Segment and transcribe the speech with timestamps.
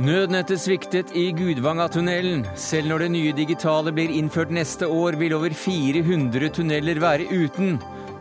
[0.00, 2.46] Nødnettet sviktet i Gudvangatunnelen.
[2.56, 7.74] Selv når det nye digitale blir innført neste år, vil over 400 tunneler være uten.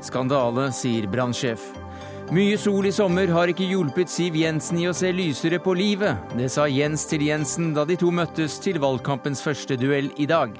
[0.03, 1.69] Skandale, sier brannsjef.
[2.35, 6.19] Mye sol i sommer har ikke hjulpet Siv Jensen i å se lysere på livet.
[6.35, 10.51] Det sa Jens til Jensen da de to møttes til valgkampens første duell i dag.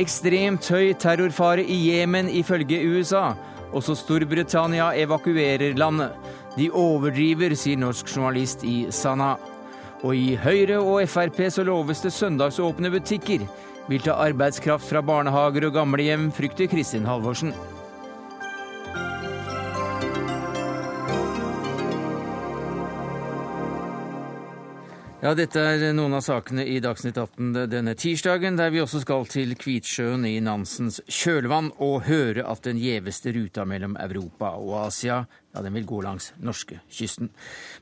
[0.00, 3.34] Ekstremt høy terrorfare i Jemen ifølge USA.
[3.76, 6.16] Også Storbritannia evakuerer landet.
[6.56, 9.36] De overdriver, sier norsk journalist i Sanaa.
[10.06, 13.42] Og i Høyre og Frp så loves det søndagsåpne butikker.
[13.88, 17.54] Vil ta arbeidskraft fra barnehager og gamlehjem, frykter Kristin Halvorsen.
[25.18, 29.26] Ja, dette er noen av sakene i Dagsnytt 18 denne tirsdagen, der vi også skal
[29.26, 35.24] til Kvitsjøen i Nansens kjølvann og høre at den gjeveste ruta mellom Europa og Asia
[35.58, 37.30] ja, den vil gå langs norskekysten.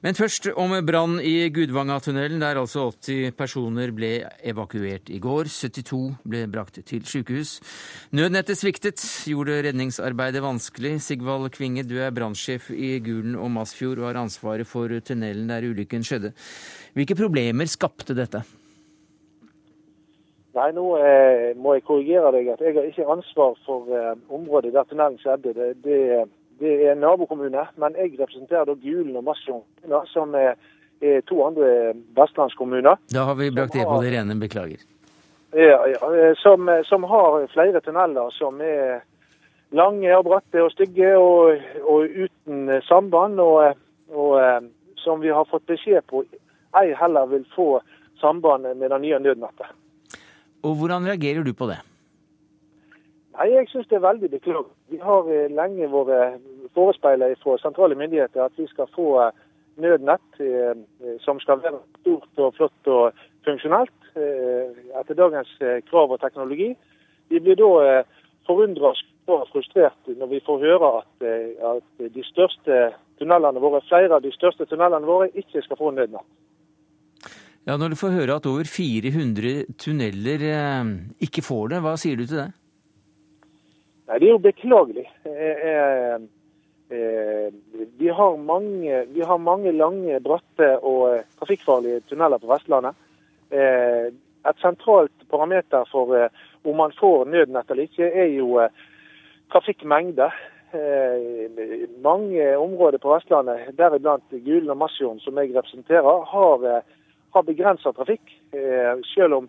[0.01, 4.13] Men først om brann i Gudvangatunnelen, der altså 80 personer ble
[4.47, 5.51] evakuert i går.
[5.51, 7.59] 72 ble brakt til sykehus.
[8.17, 10.95] Nødnettet sviktet, gjorde redningsarbeidet vanskelig.
[11.05, 15.67] Sigvald Kvinge, du er brannsjef i Gulen og Masfjord og har ansvaret for tunnelen der
[15.67, 16.33] ulykken skjedde.
[16.97, 18.41] Hvilke problemer skapte dette?
[20.57, 22.49] Nei, nå eh, må jeg korrigere deg.
[22.55, 25.53] at Jeg har ikke ansvar for eh, området der tunnelen skjedde.
[25.53, 25.99] Det, det,
[26.63, 27.67] det, er en nabokommune.
[27.77, 29.67] Men jeg representerer da Gulen og Masfjord,
[30.09, 30.57] som er,
[31.03, 32.97] er, to andre vestlandskommuner.
[33.13, 34.39] Da har vi brakt det på det rene.
[34.41, 34.81] Beklager.
[35.53, 39.05] Ja, ja eh, som, som, har flere tunneler som er
[39.77, 43.37] lange og bratte og stygge og, og uten samband.
[43.45, 43.77] og,
[44.17, 44.73] og eh,
[45.07, 46.25] som vi har fått beskjed på
[46.81, 47.81] ei heller vil få
[48.21, 49.69] samband med det nye nødnettet.
[50.63, 51.79] Og Hvordan reagerer du på det?
[53.37, 54.73] Nei, Jeg syns det er veldig beklagelig.
[54.89, 56.41] Vi har eh, lenge vært
[56.77, 59.35] forespeilet fra sentrale myndigheter at vi skal få eh,
[59.77, 65.51] nødnett eh, som skal være stort og flott og funksjonelt etter dagens
[65.91, 66.71] krav og teknologi.
[67.29, 67.99] Vi blir da
[68.49, 68.95] forundra
[69.29, 71.27] og frustrert når vi får høre at,
[71.75, 72.79] at de største
[73.21, 76.25] tunnelene våre, flere av de største tunnelene våre ikke skal få nødnett.
[77.67, 80.91] Ja, Når du får høre at over 400 tunneler eh,
[81.27, 82.51] ikke får det, hva sier du til det?
[84.07, 85.07] Nei, Det er jo beklagelig.
[85.27, 86.13] Eh,
[86.95, 87.49] eh,
[87.99, 92.95] vi, har mange, vi, har mange, lange, bratte og trafikkfarlige tunneler på Vestlandet.
[93.51, 96.15] et sentralt parameter for
[96.63, 98.61] om man får nødnett eller ikke, er jo
[99.51, 100.31] trafikkmengde.
[102.03, 106.83] mange områder på Vestlandet, deriblant Gulen og Masfjorden, som jeg representerer, har
[107.31, 108.43] har begrensa trafikk.
[108.53, 109.49] Eh, selv om,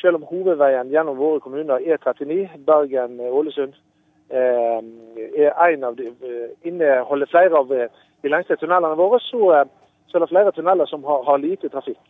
[0.00, 3.74] selv om, hovedveien gjennom våre kommuner, E39, Bergen-Ålesund,
[4.30, 4.80] eh,
[5.44, 7.68] er en av de, eh, inneholder flere av
[8.22, 9.64] de lengste tunnelene våre, så,
[10.06, 12.00] så er det flere tunneler som har, har lite trafikk.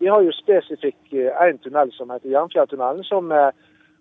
[0.00, 3.32] Vi har jo spesifikk én tunnel som heter Jernfjelltunnelen, som,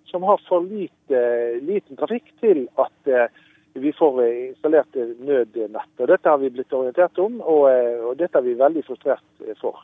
[0.06, 1.22] som, har for lite,
[1.62, 3.32] liten trafikk til at
[3.74, 5.94] vi får installert nødnett.
[6.00, 7.66] Og Dette har vi blitt orientert om, og,
[8.08, 9.26] og dette er vi veldig frustrert
[9.62, 9.82] for.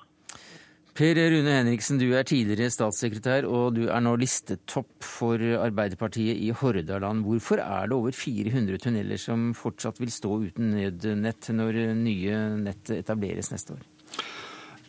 [0.93, 6.51] Per Rune Henriksen, du er tidligere statssekretær, og du er nå listetopp for Arbeiderpartiet i
[6.53, 7.23] Hordaland.
[7.25, 12.93] Hvorfor er det over 400 tunneler som fortsatt vil stå uten nødnett når nye nett
[12.93, 13.81] etableres neste år?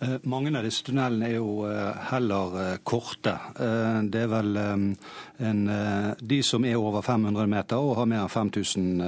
[0.00, 3.34] Eh, mange av disse tunnelene er jo eh, heller eh, korte.
[3.55, 5.60] Det er vel en,
[6.19, 9.03] de som er over 500 meter og har mer enn 5000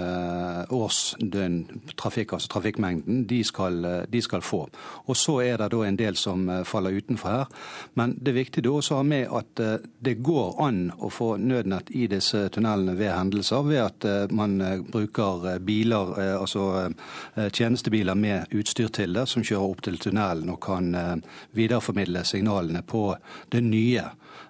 [0.74, 1.56] årsdøgn
[1.98, 3.78] trafikk, altså trafikkmengden, de skal,
[4.10, 4.64] de skal, få.
[5.06, 7.52] Og så er det da en del som faller utenfor her.
[7.98, 9.62] Men det er viktig også å ha med at
[10.06, 14.58] det går an å få nødnett i disse tunnelene ved hendelser, ved at man
[14.90, 16.90] bruker biler, altså
[17.36, 21.22] tjenestebiler med utstyr til det, som kjører opp til tunnelen og kan kan
[21.56, 23.16] videreformidle signalene på
[23.48, 24.04] det nye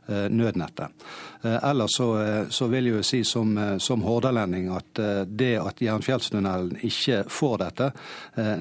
[0.06, 1.06] eh, nødnettet.
[1.42, 5.54] Eh, ellers så, eh, så, vil jeg jo si som, eh, som hordalending at det
[5.60, 7.90] at Jernfjellstunnelen ikke får dette,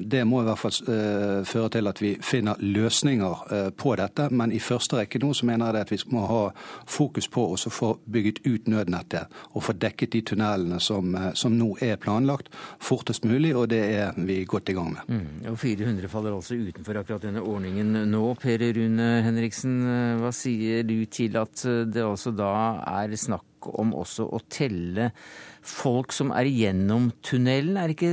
[0.00, 4.28] det må i hvert fall føre til at vi finner løsninger på dette.
[4.30, 6.42] Men i første rekke nå så mener jeg at vi må ha
[6.86, 11.76] fokus på å få bygget ut nødnettet og få dekket de tunnelene som, som, nå
[11.82, 12.50] er planlagt,
[12.80, 15.08] fortest mulig, og det er vi godt i gang med.
[15.08, 18.24] Mm, og 400 faller altså utenfor akkurat denne ordningen nå.
[18.42, 19.78] Per Rune Henriksen,
[20.20, 25.10] hva sier du til at det også da er snakk om også å telle
[25.66, 27.78] folk som er igjennom tunnelen.
[27.80, 28.12] Er ikke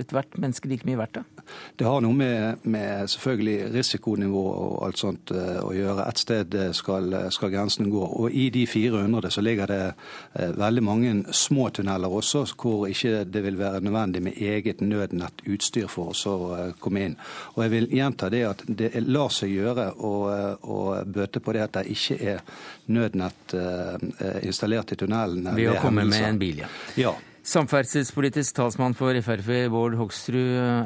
[0.00, 1.33] ethvert menneske like mye verdt, da?
[1.76, 6.06] Det har noe med, med, selvfølgelig risikonivå og alt sånt eh, å gjøre.
[6.08, 8.02] Et sted skal, skal grensen gå.
[8.04, 9.80] Og i de 400 så ligger det
[10.58, 16.14] veldig mange små tunneler også, hvor ikke det vil være nødvendig med eget nødnettutstyr for
[16.30, 16.38] å
[16.82, 17.18] komme inn.
[17.54, 20.14] Og jeg vil gjenta det at det lar seg gjøre å,
[20.62, 22.42] å bøte på det at det ikke er
[22.94, 23.54] nødnett
[24.42, 25.54] installert i tunnelene.
[25.56, 26.72] Ved å komme med en bil, ja.
[27.00, 27.14] ja.
[27.44, 30.38] Samferdselspolitisk talsmann for Frp, Bård Hoksrud,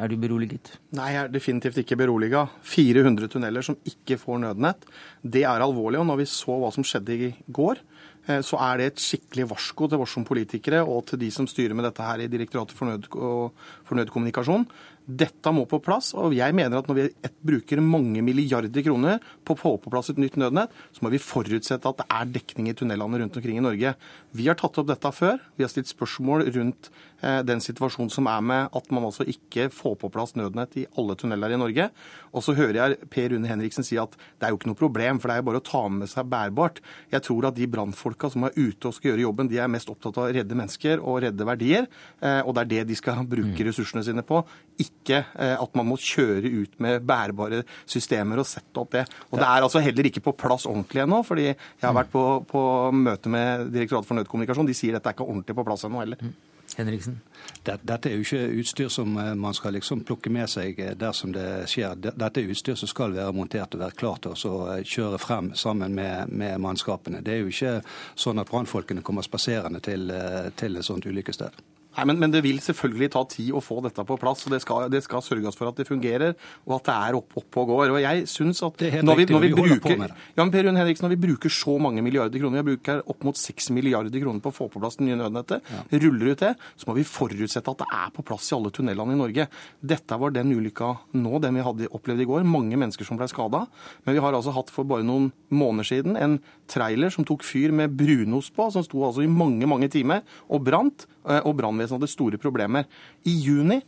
[0.02, 0.72] er du beroliget?
[0.98, 2.48] Nei, jeg er definitivt ikke beroliga.
[2.66, 4.88] 400 tunneler som ikke får nødnett,
[5.22, 6.00] det er alvorlig.
[6.02, 7.78] Og når vi så hva som skjedde i går,
[8.26, 11.46] eh, så er det et skikkelig varsko til oss som politikere og til de som
[11.46, 14.66] styrer med dette her i Direktoratet for, nød for nødkommunikasjon.
[15.08, 19.54] Dette må på plass, og jeg mener at når vi bruker mange milliarder kroner på
[19.54, 22.68] å få på plass et nytt nødnett, så må vi forutsette at det er dekning
[22.68, 23.94] i tunnelene rundt omkring i Norge.
[24.36, 25.40] Vi har tatt opp dette før.
[25.56, 26.90] Vi har stilt spørsmål rundt
[27.22, 30.84] eh, den situasjonen som er med at man altså ikke får på plass nødnett i
[31.00, 31.88] alle tunneler i Norge.
[32.36, 35.22] Og så hører jeg Per Rune Henriksen si at det er jo ikke noe problem,
[35.22, 36.82] for det er jo bare å ta med seg bærbart.
[37.14, 39.88] Jeg tror at de brannfolka som er ute og skal gjøre jobben, de er mest
[39.88, 41.88] opptatt av å redde mennesker og redde verdier.
[42.20, 43.66] Eh, og det er det de skal bruke mm.
[43.70, 44.44] ressursene sine på.
[44.76, 49.06] Ikke ikke eh, at man må kjøre ut med bærbare systemer og sette opp det.
[49.30, 52.26] Og det er altså heller ikke på plass ordentlig ennå, fordi jeg har vært på,
[52.48, 52.62] på
[52.94, 54.68] møte med Direktoratet for nødkommunikasjon.
[54.68, 56.20] De sier dette er ikke ordentlig på plass ennå heller.
[56.22, 56.36] Mm.
[56.76, 57.20] Henriksen?
[57.64, 61.32] Dette er jo ikke utstyr som eh, man skal liksom plukke med seg eh, dersom
[61.34, 61.96] det skjer.
[62.08, 65.96] Dette er utstyr som skal være montert og være klart til å kjøre frem sammen
[65.96, 67.22] med, med, mannskapene.
[67.24, 67.74] Det er jo ikke
[68.18, 70.12] sånn at brannfolkene kommer spaserende til,
[70.60, 71.56] til et sånt ulykkessted.
[71.98, 74.44] Nei, men, men, det vil selvfølgelig ta tid å få dette på plass.
[74.46, 76.36] og Det skal, det skal sørges for at det fungerer,
[76.68, 77.94] og at det er opp, opp og går.
[77.96, 81.14] Og jeg synes at når vi, når vi, bruker, ja, men Per Rune Henriksen, når
[81.16, 84.56] vi bruker så mange milliarder kroner, vi bruker opp mot 6 milliarder kroner på å
[84.60, 85.82] få på plass det nye nødnettet, ja.
[86.04, 89.16] ruller ut det, så må vi forutsette at det er på plass i alle tunnelene
[89.16, 89.48] i Norge.
[89.94, 92.46] Dette var den ulykka nå, den vi hadde opplevd i går.
[92.46, 93.64] Mange mennesker som ble skada.
[94.06, 96.38] Men vi har altså hatt for bare noen måneder siden en
[96.70, 100.64] trailer som tok fyr med brunost på, som sto altså i mange, mange timer og
[100.68, 101.08] brant.
[101.28, 102.88] Eh, og brannvesenet hadde store problemer.
[103.28, 103.80] I juni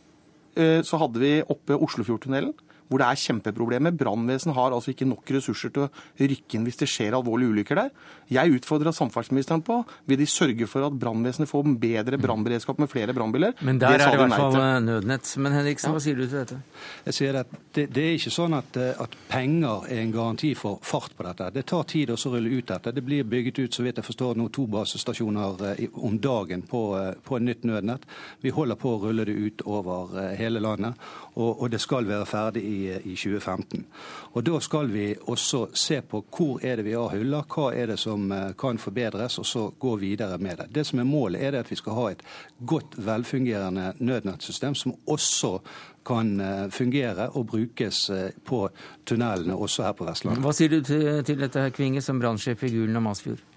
[0.55, 2.53] eh, så hadde vi oppe Oslofjordtunnelen
[2.91, 3.95] hvor det er kjempeproblemer.
[3.95, 7.79] Brannvesenet har altså ikke nok ressurser til å rykke inn hvis det skjer alvorlige ulykker
[7.79, 7.93] der.
[8.31, 9.77] Jeg utfordra samferdselsministeren på
[10.07, 13.55] vil de sørge for at brannvesenet får bedre brannberedskap med flere brannbiler.
[13.63, 15.31] Men der er det i hvert fall eh, nødnett.
[15.43, 16.59] Men Henriksen, hva sier du til dette?
[17.07, 20.51] Jeg sier at det, det er ikke sånn at, eh, at, penger er en garanti
[20.59, 21.47] for fart på dette.
[21.55, 22.91] Det tar tid å rulle ut dette.
[22.95, 26.83] Det blir bygget ut så vidt jeg forstår, nå to basestasjoner eh, om dagen på,
[27.23, 28.07] på en nytt nødnett.
[28.43, 30.99] Vi holder på å rulle det ut over hele landet,
[31.35, 33.85] og, og det skal være ferdig i i, 2015.
[34.33, 37.93] Og Da skal vi også se på hvor er det vi har huller, hva er
[37.93, 40.67] det som eh, kan forbedres, og så gå videre med det.
[40.75, 42.23] Det som er Målet er at vi skal ha et
[42.65, 45.59] godt, velfungerende nødnettsystem som også
[46.05, 48.69] kan eh, fungere og brukes eh, på
[49.05, 50.43] tunnelene også her på Vestlandet.
[50.43, 53.50] Hva sier du til, til dette, her, Kvinge, som brannsjef i Gulen og Masfjord?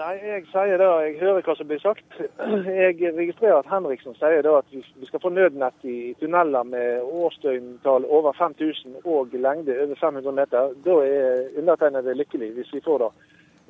[0.00, 2.06] Nei, jeg sier det, jeg hører hva som blir sagt.
[2.84, 8.06] Jeg registrerer at Henriksen sier det at vi skal få nødnett i tunneler med årsdøgntall
[8.08, 10.72] over 5000 og lengde over 500 meter.
[10.86, 13.12] Da er undertegnede lykkelig hvis vi får det.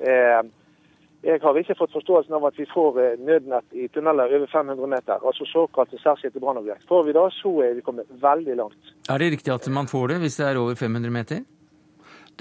[0.07, 0.41] Eh,
[1.27, 4.93] jeg har ikke fått forståelsen av at vi får eh, nødnett i tunneler over 500
[4.95, 6.87] meter, altså såkalte særskilte brannobjekt.
[6.87, 8.95] Får vi det, så er vi kommet veldig langt.
[9.11, 11.43] Er det riktig at man får det hvis det er over 500 meter?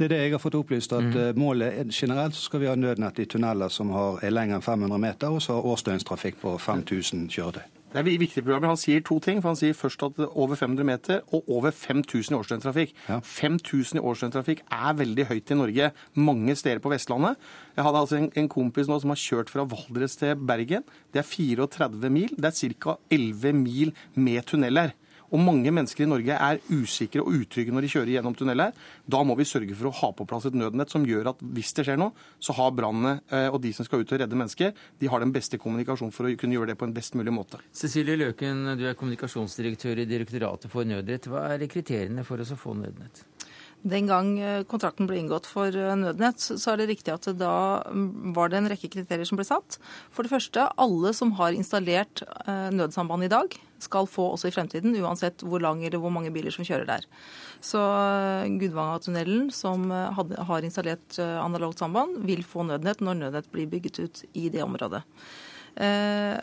[0.01, 0.95] Det er det jeg har fått opplyst.
[0.97, 1.37] at mm.
[1.37, 4.65] Målet er generelt så skal vi ha nødnett i tunneler som har, er lengre enn
[4.65, 7.67] 500 meter, og så har årsdøgnstrafikk på 5000 kjøretøy.
[7.91, 8.69] Det er viktig program.
[8.71, 9.43] Han sier to ting.
[9.43, 12.95] for Han sier først at over 500 meter og over 5000 i årsdøgntrafikk.
[13.09, 13.19] Ja.
[13.21, 17.37] 5000 i årsdøgntrafikk er veldig høyt i Norge mange steder på Vestlandet.
[17.77, 20.87] Jeg hadde altså en, en kompis nå som har kjørt fra Valdres til Bergen.
[21.13, 22.31] Det er 34 mil.
[22.39, 22.97] Det er ca.
[23.11, 24.95] 11 mil med tunneler.
[25.31, 28.75] Og mange mennesker i Norge er usikre og utrygge når de kjører gjennom tunneler.
[29.07, 31.73] Da må vi sørge for å ha på plass et nødnett som gjør at hvis
[31.77, 34.75] det skjer noe, så har brannene eh, og de som skal ut og redde mennesker,
[35.01, 37.63] de har den beste kommunikasjonen for å kunne gjøre det på en best mulig måte.
[37.77, 41.31] Cecilie Løken, du er kommunikasjonsdirektør i Direktoratet for nødrett.
[41.31, 43.25] Hva er kriteriene for å få nødnett?
[43.81, 47.81] Den gang eh, kontrakten ble inngått for eh, Nødnett, så er det riktig at da
[47.89, 49.79] mm, var det en rekke kriterier som ble satt.
[50.13, 54.53] For det første, alle som har installert eh, nødsamband i dag, skal få også i
[54.53, 57.07] fremtiden, uansett hvor lang eller hvor mange biler som kjører der.
[57.65, 57.81] Så
[58.61, 64.51] Gudvangatunnelen, som har installert analogt samband, vil få nødnett når nødnett blir bygget ut i
[64.53, 65.01] det området.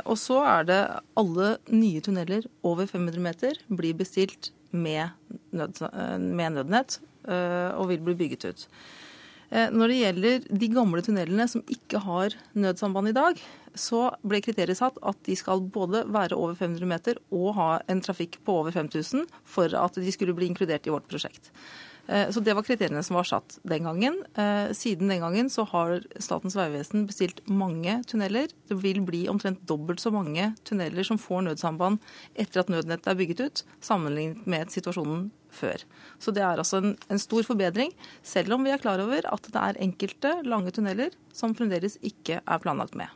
[0.10, 0.80] og så er det
[1.14, 5.14] alle nye tunneler over 500 meter blir bestilt med,
[5.54, 5.78] nød,
[6.18, 8.68] med nødnett og vil bli bygget ut.
[9.48, 13.40] Eh, når det gjelder de gamle tunnelene som ikke har nødsamband i dag,
[13.78, 18.02] så ble kriteriet satt at de skal både være over 500 meter og ha en
[18.04, 21.52] trafikk på over 5000 for at de skulle bli inkludert i vårt prosjekt.
[22.08, 24.24] Eh, så Det var kriteriene som var satt den gangen.
[24.36, 28.48] Eh, siden den gangen så har Statens vegvesen bestilt mange tunneler.
[28.68, 32.00] Det vil bli omtrent dobbelt så mange tunneler som får nødsamband
[32.36, 35.84] etter at nødnettet er bygget ut, sammenlignet med situasjonen før.
[36.20, 37.92] Så det er altså en, en stor forbedring,
[38.24, 42.42] selv om vi er klar over at det er enkelte lange tunneler som fremdeles ikke
[42.42, 43.12] er planlagt med.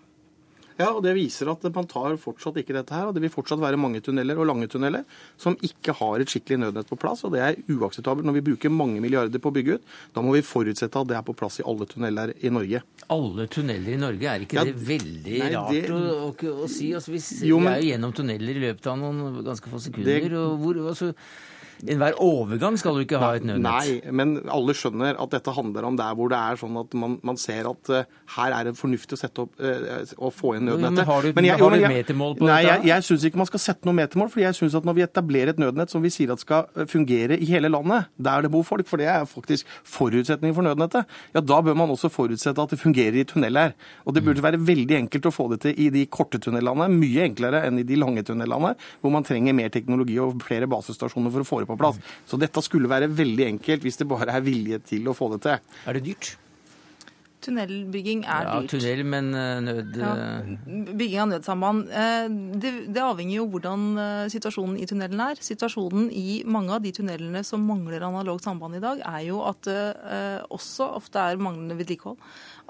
[0.81, 3.09] Ja, og Det viser at man tar fortsatt ikke dette her.
[3.09, 5.05] og Det vil fortsatt være mange tunneler og lange tunneler
[5.39, 7.23] som ikke har et skikkelig nødnett på plass.
[7.23, 9.93] og Det er uakseptabelt når vi bruker mange milliarder på å bygge ut.
[10.15, 12.83] Da må vi forutsette at det er på plass i alle tunneler i Norge.
[13.11, 15.85] Alle tunneler i Norge, er ikke ja, det veldig nei, rart det...
[15.91, 16.91] Å, å, å, si?
[16.97, 17.75] Altså, vi, jo, men...
[17.75, 20.27] er jo gjennom tunneler i løpet av noen ganske få sekunder.
[20.27, 20.37] Det...
[20.39, 21.11] og hvor, altså,
[21.87, 23.63] enhver overgang skal du ikke ha et nødnett.
[23.65, 27.17] Nei, men alle skjønner at dette handler om der hvor det er sånn at man,
[27.25, 28.03] man ser at uh,
[28.35, 31.01] her er det fornuftig å sette opp uh, og få inn nødnettet.
[31.01, 32.75] Men har du, men jeg, har du metermål på nei, dette?
[32.75, 34.31] Jeg, jeg syns ikke man skal sette noe metermål.
[34.33, 36.87] for jeg synes at Når vi etablerer et nødnett som vi sier at skal eh,
[36.89, 41.09] fungere i hele landet, der det bor folk, for det er faktisk forutsetningen for nødnettet,
[41.35, 43.75] ja da bør man også forutsette at det fungerer i tunneler.
[44.05, 47.25] Og det burde være veldig enkelt å få det til i de korte tunnelene, mye
[47.27, 51.43] enklere enn i de lange tunnelene, hvor man trenger mer teknologi og flere basestasjoner for
[51.43, 51.99] å få det på plass.
[52.29, 55.43] Så dette skulle være veldig enkelt hvis det bare er vilje til å få det
[55.47, 55.75] til.
[55.87, 56.35] Er det dyrt?
[57.41, 58.73] Tunnelbygging er ja, dyrt.
[58.75, 59.97] Tunnel, men eh, nød...
[59.97, 60.11] Ja,
[60.93, 61.87] bygging av nødsamband.
[61.89, 62.27] Eh,
[62.61, 65.41] det, det, avhenger jo hvordan eh, situasjonen i tunnelen er.
[65.41, 69.65] Situasjonen i mange av de tunnelene som mangler analogt samband i dag, er jo at
[69.65, 69.81] det
[70.51, 72.19] også ofte er manglende vedlikehold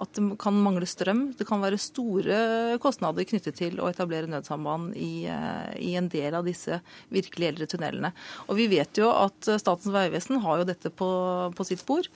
[0.02, 1.28] at det kan mangle strøm.
[1.38, 6.38] Det kan være store kostnader knyttet til å etablere nødsamband i, eh, i, en del
[6.38, 6.82] av disse
[7.14, 8.14] virkelig eldre tunnelene.
[8.48, 11.12] Og vi vet jo at Statens vegvesen har jo dette på,
[11.56, 12.10] på sitt bord.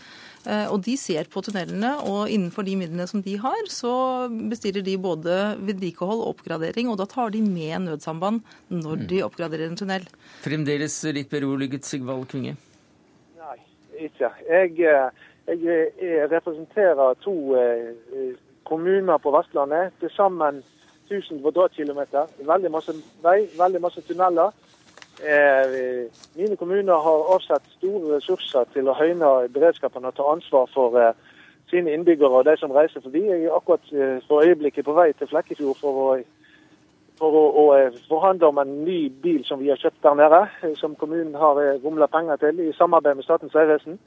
[0.46, 3.94] Eh, og de ser på tunnelene, og innenfor de midlene som de har, så
[4.51, 6.92] bestiller de både vedlikehold og oppgradering.
[6.92, 10.06] Og da tar de med nødsamband når de oppgraderer en tunnel.
[10.46, 12.56] Fremdeles litt beroliget, Sigvald Kvinge?
[13.39, 13.58] Nei,
[14.08, 14.30] ikke.
[14.50, 18.34] Jeg eh, jeg, jeg representerer to eh,
[18.64, 19.94] kommuner på Vestlandet.
[20.00, 20.64] Til sammen
[21.12, 22.25] 1000 kvadratkilometer.
[22.40, 24.52] Veldig masse vei, veldig masse tunneler.
[25.24, 30.98] Eh, mine kommuner har avsatt store ressurser til å høyne beredskapen og ta ansvar for
[31.00, 31.14] eh,
[31.70, 33.24] sine innbyggere og de som reiser forbi.
[33.30, 36.10] Jeg er akkurat eh, for øyeblikket på vei til Flekkefjord for å,
[37.22, 40.42] for å, å eh, forhandle om en ny bil som vi har kjøpt der nede,
[40.82, 44.00] som kommunen har eh, rumla penger til i samarbeid med Statens vegvesen.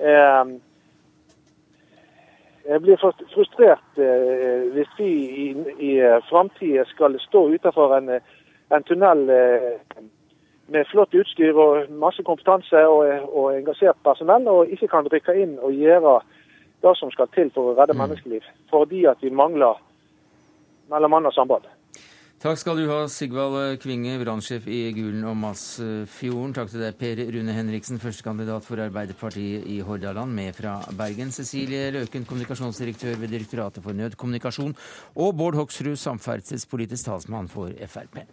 [0.00, 0.60] Ehm,
[2.68, 3.00] jeg blir
[3.34, 5.10] frustrert eh, hvis vi
[5.44, 5.46] i,
[5.78, 5.90] i
[6.28, 8.10] framtida skal stå utenfor en,
[8.70, 10.04] en tunnel eh,
[10.70, 15.56] med flott utstyr og masse kompetanse og, og, engasjert personell, og ikke kan rykke inn
[15.58, 16.20] og gjøre
[16.84, 18.02] det som skal til for å redde mm.
[18.04, 18.46] menneskeliv.
[18.70, 19.80] Fordi at vi mangler
[20.90, 21.66] mellom annet samband.
[22.40, 26.54] Takk skal du ha, Sigvald Kvinge, brannsjef i Gulen og Masfjorden.
[26.56, 31.34] Takk til deg, Per Rune Henriksen, førstekandidat for Arbeiderpartiet i Hordaland, med fra Bergen.
[31.36, 34.72] Cecilie Løken, kommunikasjonsdirektør ved Direktoratet for nødkommunikasjon.
[35.20, 38.24] Og Bård Hoksrud, samferdselspolitisk talsmann for Frp.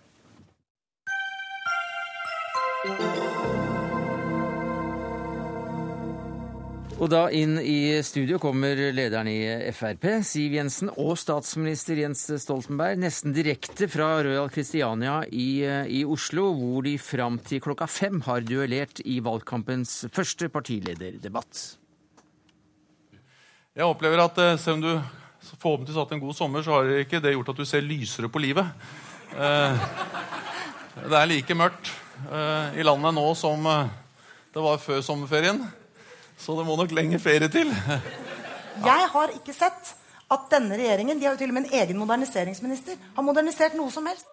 [6.97, 12.97] Og da inn i studio kommer lederen i Frp, Siv Jensen, og statsminister Jens Stoltenberg,
[12.97, 15.61] nesten direkte fra Royal Christiania i,
[15.93, 21.61] i Oslo, hvor de fram til klokka fem har duellert i valgkampens første partilederdebatt.
[23.77, 24.91] Jeg opplever at eh, selv om du
[25.53, 28.33] forhåpentligvis har hatt en god sommer, så har ikke det gjort at du ser lysere
[28.33, 28.87] på livet.
[29.37, 29.89] Eh,
[31.03, 31.93] det er like mørkt
[32.25, 35.61] eh, i landet nå som det var før sommerferien.
[36.37, 37.71] Så det må nok lenger ferie til.
[38.85, 39.95] Jeg har ikke sett
[40.27, 43.91] at denne regjeringen de har jo til og med en egen moderniseringsminister, har modernisert noe
[43.93, 44.27] som helst.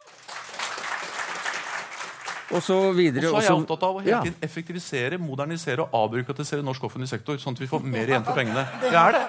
[2.54, 3.30] Og så videre.
[3.30, 7.08] Og så er jeg opptatt av å hele tiden effektivisere, modernisere og avbyråkratisere norsk offentlig
[7.10, 8.66] sektor, sånn at vi får mer igjen for pengene.
[8.82, 9.24] Det er det.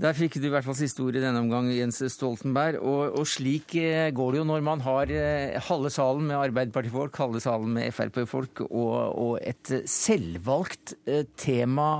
[0.00, 2.78] Der fikk du i hvert fall siste ord i denne omgang, Jens Stoltenberg.
[2.80, 7.18] Og, og, slik eh, går det jo når man har eh, halve salen med Arbeiderpartifolk,
[7.20, 11.90] halve salen med Frp-folk og, og, et selvvalgt eh, tema,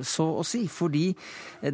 [0.00, 0.64] så å si.
[0.64, 1.10] Fordi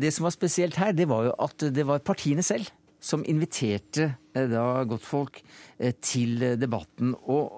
[0.03, 2.67] det som var spesielt her, det var jo at det var partiene selv
[2.99, 5.39] som inviterte da godtfolk
[6.03, 7.15] til debatten.
[7.31, 7.55] Og,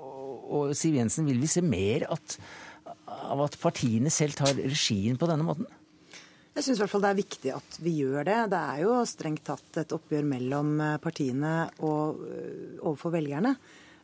[0.53, 2.37] og Siv Jensen, vil vi se mer at,
[3.09, 5.65] av at partiene selv tar regien på denne måten?
[6.51, 8.39] Jeg syns det er viktig at vi gjør det.
[8.51, 11.53] Det er jo strengt tatt et oppgjør mellom eh, partiene
[11.87, 13.55] og eh, overfor velgerne.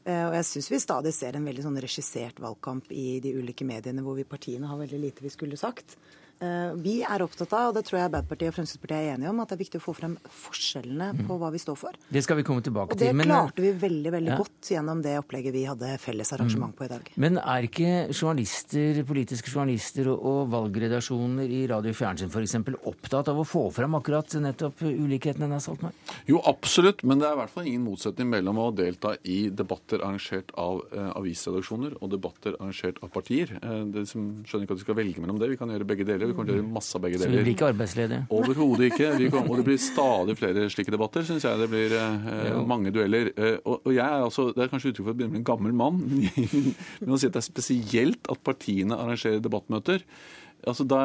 [0.06, 3.66] Eh, og jeg syns vi stadig ser en veldig sånn regissert valgkamp i de ulike
[3.66, 5.96] mediene hvor vi partiene har veldig lite vi skulle sagt.
[6.36, 9.38] Eh, vi er opptatt av, og det tror jeg Arbeiderpartiet og Fremskrittspartiet er enige om,
[9.40, 11.22] at det er viktig å få frem forskjellene mm.
[11.28, 11.96] på hva vi står for.
[12.12, 12.98] Det skal vi komme tilbake til.
[12.98, 13.30] Og det til, men...
[13.30, 14.36] klarte vi veldig veldig ja.
[14.42, 16.76] godt gjennom det opplegget vi hadde felles arrangement mm.
[16.76, 17.08] på i dag.
[17.24, 22.58] Men er ikke journalister, politiske journalister og, valgredaksjoner i radio og fjernsyn f.eks.
[22.92, 25.96] opptatt av å få frem akkurat nettopp ulikhetene, Ness Altmar?
[26.28, 30.04] Jo, absolutt, men det er i hvert fall ingen motsetning mellom å delta i debatter
[30.04, 33.56] arrangert av eh, avisredaksjoner og debatter arrangert av partier.
[33.62, 35.50] Eh, det som skjønner ikke at vi skal velge mellom det.
[35.54, 36.25] Vi kan gjøre begge deler.
[36.28, 37.30] Vi kommer til å gjøre masse av begge deler.
[37.30, 38.22] Så vi blir ikke arbeidsledige?
[38.36, 39.10] Overhodet ikke.
[39.32, 41.60] Kommer, og det blir stadig flere slike debatter, syns jeg.
[41.62, 43.30] Det blir eh, mange dueller.
[43.34, 45.46] Eh, og, og, jeg er altså, Det er kanskje uttrykk for å bli med en
[45.52, 46.02] gammel mann,
[47.02, 50.04] men å si at det er spesielt at partiene arrangerer debattmøter.
[50.66, 51.00] Altså da,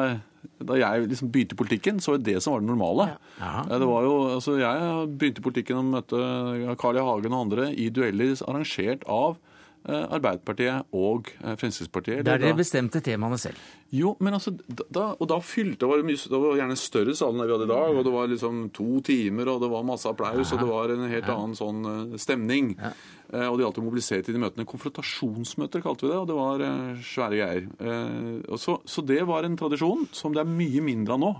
[0.58, 3.08] da, jeg liksom begynte i politikken, så var det det som var det normale.
[3.38, 3.62] Ja.
[3.68, 7.06] Det var jo, altså Jeg begynte i politikken og møtte Carl I.
[7.06, 9.51] Hagen og andre i dueller arrangert av Eh,
[9.90, 12.22] Arbeiderpartiet og eh, Fremskrittspartiet.
[12.26, 13.58] Der dere bestemte temaene selv?
[13.92, 17.50] Jo, men altså, da, og da fylte det mye, det var gjerne større salen enn
[17.50, 17.96] vi hadde i dag.
[17.98, 20.54] og Det var liksom to timer, og det var masse applaus, ja.
[20.54, 21.34] og det var en helt ja.
[21.36, 22.76] annen sånn uh, stemning.
[22.78, 22.94] Ja.
[23.32, 24.66] Og og de alltid mobilisere til de møtene.
[24.68, 26.64] Konfrontasjonsmøter kalte vi det, og det var
[27.00, 28.58] svære greier.
[28.60, 31.30] Så, så, det var en tradisjon som det er mye mindre av nå.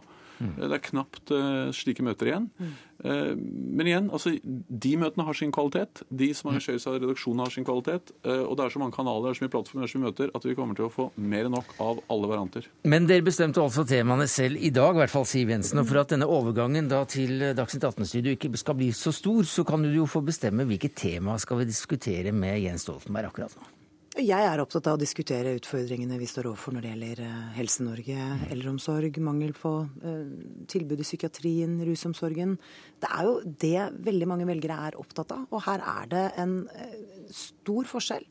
[0.42, 0.54] Mm.
[0.58, 1.32] Det er knapt
[1.76, 2.48] slike møter igjen.
[2.58, 2.72] Mm.
[3.04, 6.04] Eh, men igjen, altså, de møtene har sin kvalitet.
[6.08, 8.12] De som arrangeres av redaksjonen, har sin kvalitet.
[8.22, 10.10] Eh, og det er så mange kanaler, det er så mye plattformer, er så mye
[10.10, 12.70] møter, at vi kommer til å få mer enn nok av alle varianter.
[12.86, 15.82] Men dere bestemte altså temaene selv i dag, i hvert fall Siv Jensen.
[15.82, 19.66] Og for at denne overgangen da til Dagsnytt 18-studio ikke skal bli så stor, så
[19.66, 23.70] kan du jo få bestemme hvilket tema skal vi diskutere med Jens Stoltenberg akkurat nå.
[24.12, 28.24] Jeg er opptatt av å diskutere utfordringene vi står overfor når det gjelder eh, Helse-Norge,
[28.52, 30.34] eldreomsorg, mangel på uh,
[30.68, 32.58] tilbud i psykiatrien, rusomsorgen.
[33.00, 33.32] Det er jo
[33.64, 35.46] det veldig mange velgere er opptatt av.
[35.48, 36.92] Og her er det en uh,
[37.32, 38.28] stor forskjell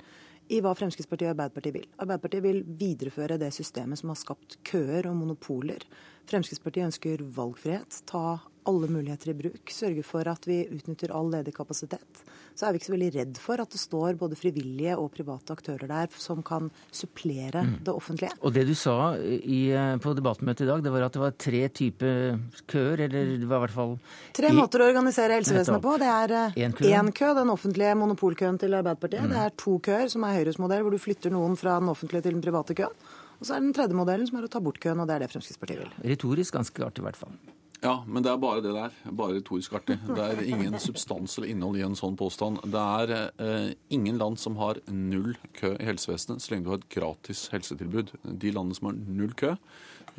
[0.53, 1.89] i hva Fremskrittspartiet og Arbeiderpartiet vil.
[1.97, 5.87] Arbeiderpartiet vil videreføre det systemet som har skapt køer og monopoler.
[6.29, 8.37] Fremskrittspartiet ønsker valgfrihet, ta
[8.69, 12.23] alle muligheter i bruk, sørge for at vi utnytter all ledig kapasitet
[12.55, 15.55] så er vi ikke så veldig redd for at det står både frivillige og private
[15.55, 17.75] aktører der som kan supplere mm.
[17.87, 18.31] det offentlige.
[18.41, 21.37] Og det du sa i, eh, på debattmøtet i dag, det var at det var
[21.39, 22.37] tre typer
[22.71, 23.95] køer, eller det var i hvert fall
[24.35, 25.95] Tre måter å organisere helsevesenet på.
[26.01, 26.35] Det er
[26.67, 26.91] én kø.
[27.21, 29.25] kø, den offentlige monopolkøen til Arbeiderpartiet.
[29.25, 29.33] Mm.
[29.33, 32.27] Det er to køer, som er Høyres modell, hvor du flytter noen fra den offentlige
[32.27, 33.09] til den private køen.
[33.39, 35.17] Og så er det den tredje modellen, som er å ta bort køen, og det
[35.17, 35.97] er det Fremskrittspartiet vil.
[36.13, 37.33] Retorisk ganske klart, i hvert fall.
[37.81, 38.97] Ja, men det er bare det der.
[39.17, 39.95] Bare retorisk artig.
[40.05, 42.59] Det er ingen substans eller innhold i en sånn påstand.
[42.69, 46.77] Det er eh, ingen land som har null kø i helsevesenet så lenge du har
[46.83, 48.13] et gratis helsetilbud.
[48.21, 49.55] De landene som har null kø,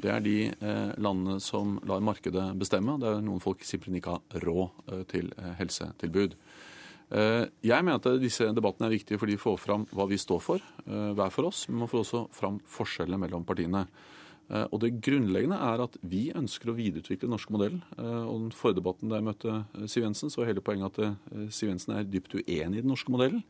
[0.02, 2.96] det er de eh, landene som lar markedet bestemme.
[2.98, 6.34] Det er noen folk simpelthen ikke har råd eh, til eh, helsetilbud.
[7.14, 10.42] Eh, jeg mener at disse debattene er viktige fordi de får fram hva vi står
[10.42, 11.68] for, hver for oss.
[11.70, 13.86] Men man får også fram forskjellene mellom partiene.
[14.52, 17.82] Eh, og Det grunnleggende er at vi ønsker å videreutvikle den norske modellen.
[17.96, 20.98] Eh, og den Forrige debatten da jeg møtte eh, Siv Jensen, så var hele poenget
[21.00, 23.42] at Siv Jensen er dypt uenig i den norske modellen.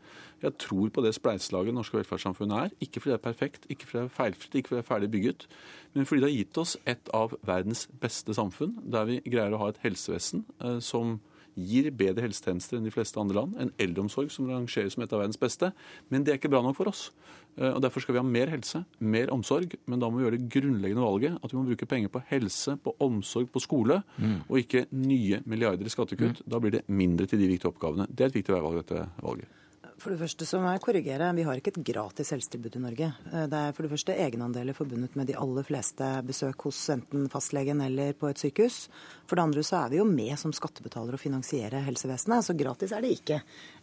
[0.43, 2.77] Jeg tror på det spleiselaget det norske velferdssamfunnet er.
[2.85, 5.11] Ikke fordi det er perfekt, ikke fordi det er feilfritt, ikke fordi det er ferdig
[5.13, 5.47] bygget,
[5.95, 9.63] men fordi det har gitt oss et av verdens beste samfunn, der vi greier å
[9.63, 10.47] ha et helsevesen
[10.83, 11.19] som
[11.59, 13.57] gir bedre helsetjenester enn de fleste andre land.
[13.61, 15.73] En eldreomsorg som rangeres som et av verdens beste.
[16.09, 17.11] Men det er ikke bra nok for oss.
[17.59, 19.77] Eh, og Derfor skal vi ha mer helse, mer omsorg.
[19.87, 22.77] Men da må vi gjøre det grunnleggende valget at vi må bruke penger på helse,
[22.83, 24.39] på omsorg, på skole, mm.
[24.49, 26.45] og ikke nye milliarder i skattekutt.
[26.45, 26.53] Mm.
[26.55, 28.09] Da blir det mindre til de viktige oppgavene.
[28.09, 29.59] Det er et viktig veivalg, dette valget.
[30.03, 31.29] For det første så må jeg korrigere.
[31.37, 33.09] Vi har ikke et gratis helsetilbud i Norge.
[33.31, 37.29] Eh, det er for det første egenandeler forbundet med de aller fleste besøk hos enten
[37.31, 38.87] fastlegen eller på et sykehus.
[39.31, 42.95] For det andre så er vi jo med som skattebetalere å finansiere helsevesenet, så gratis
[42.97, 43.39] er det ikke.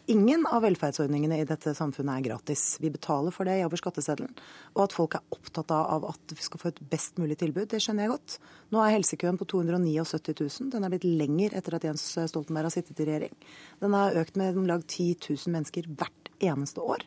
[0.09, 2.63] Ingen av velferdsordningene i dette samfunnet er gratis.
[2.81, 4.31] Vi betaler for det over skatteseddelen.
[4.73, 7.81] Og at folk er opptatt av at vi skal få et best mulig tilbud, det
[7.83, 8.37] skjønner jeg godt.
[8.73, 10.71] Nå er helsekøen på 279 000.
[10.73, 13.35] Den er blitt lenger etter at Jens Stoltenberg har sittet i regjering.
[13.83, 17.05] Den har økt med om lag 10 000 mennesker hvert eneste år.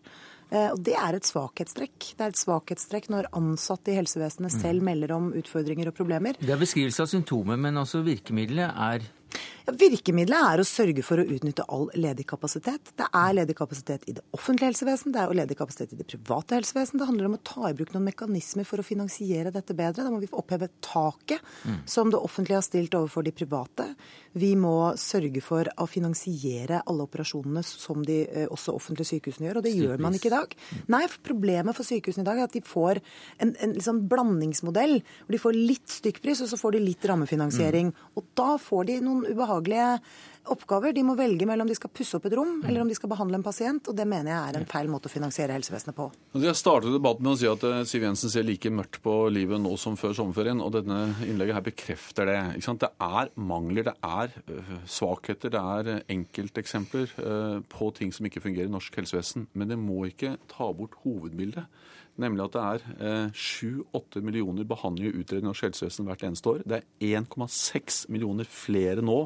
[0.53, 2.13] Eh, og Det er et svakhetstrekk.
[2.15, 4.89] Det er et svakhetstrekk når ansatte i helsevesenet selv mm.
[4.93, 6.39] melder om utfordringer og problemer.
[6.39, 9.11] Det er beskrivelse av symptomer, men også virkemidlet er
[9.67, 12.93] ja, virkemidlet er å sørge for å utnytte all ledig kapasitet.
[12.99, 16.59] Det er ledig kapasitet i det offentlige helsevesen, det er ledig kapasitet i det private
[16.59, 16.99] helsevesen.
[17.01, 20.05] Det handler om å ta i bruk noen mekanismer for å finansiere dette bedre.
[20.05, 21.83] Da må vi oppheve taket mm.
[21.87, 23.89] som det offentlige har stilt overfor de private.
[24.39, 29.61] Vi må sørge for å finansiere alle operasjonene som de eh, også offentlige sykehusene gjør,
[29.61, 30.57] og det gjør man ikke i dag.
[30.93, 33.03] Nei, for problemet for sykehusene i dag er at de får
[33.43, 37.93] en, en liksom blandingsmodell hvor de får litt stykkpris, og så får de litt rammefinansiering.
[37.93, 38.11] Mm.
[38.19, 39.89] Og da får de noen ubehagelige
[40.51, 40.93] oppgaver.
[40.95, 43.39] De må velge mellom de skal pusse opp et rom eller om de skal behandle
[43.39, 46.09] en pasient, og det mener jeg er en feil måte å finansiere helsevesenet på.
[46.43, 49.63] Jeg startet debatten med å si at eh, Siv Jensen ser like mørkt på livet
[49.63, 52.39] nå som før sommerferien, og denne innlegget her bekrefter det.
[52.83, 57.17] Det er mangler, det er eh, svakheter, det er enkelteksempler
[57.71, 59.47] på ting som ikke fungerer i norsk helsevesen.
[59.59, 61.69] Men det må ikke ta bort hovedbildet.
[62.21, 62.63] Nemlig at det
[63.09, 66.65] er sju-åtte eh, millioner behandlinger utredninger i norsk helsevesen hvert eneste år.
[66.69, 69.23] Det er 1,6 millioner flere nå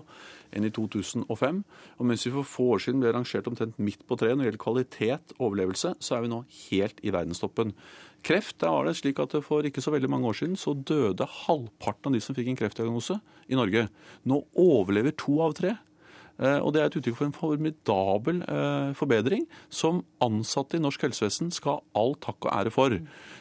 [0.54, 1.62] enn i 2005.
[1.98, 4.50] Og mens vi for få år siden ble rangert omtrent midt på treet når det
[4.50, 7.74] gjelder kvalitet og overlevelse, så er vi nå helt i verdenstoppen.
[8.26, 11.26] Kreft, der var det slik at For ikke så veldig mange år siden så døde
[11.46, 13.18] halvparten av de som fikk en kreftdiagnose
[13.50, 13.88] i Norge.
[14.26, 15.76] Nå overlever to av tre.
[16.36, 21.06] Eh, og Det er et uttrykk for en formidabel eh, forbedring som ansatte i norsk
[21.06, 22.96] helsevesen skal ha all takk og ære for.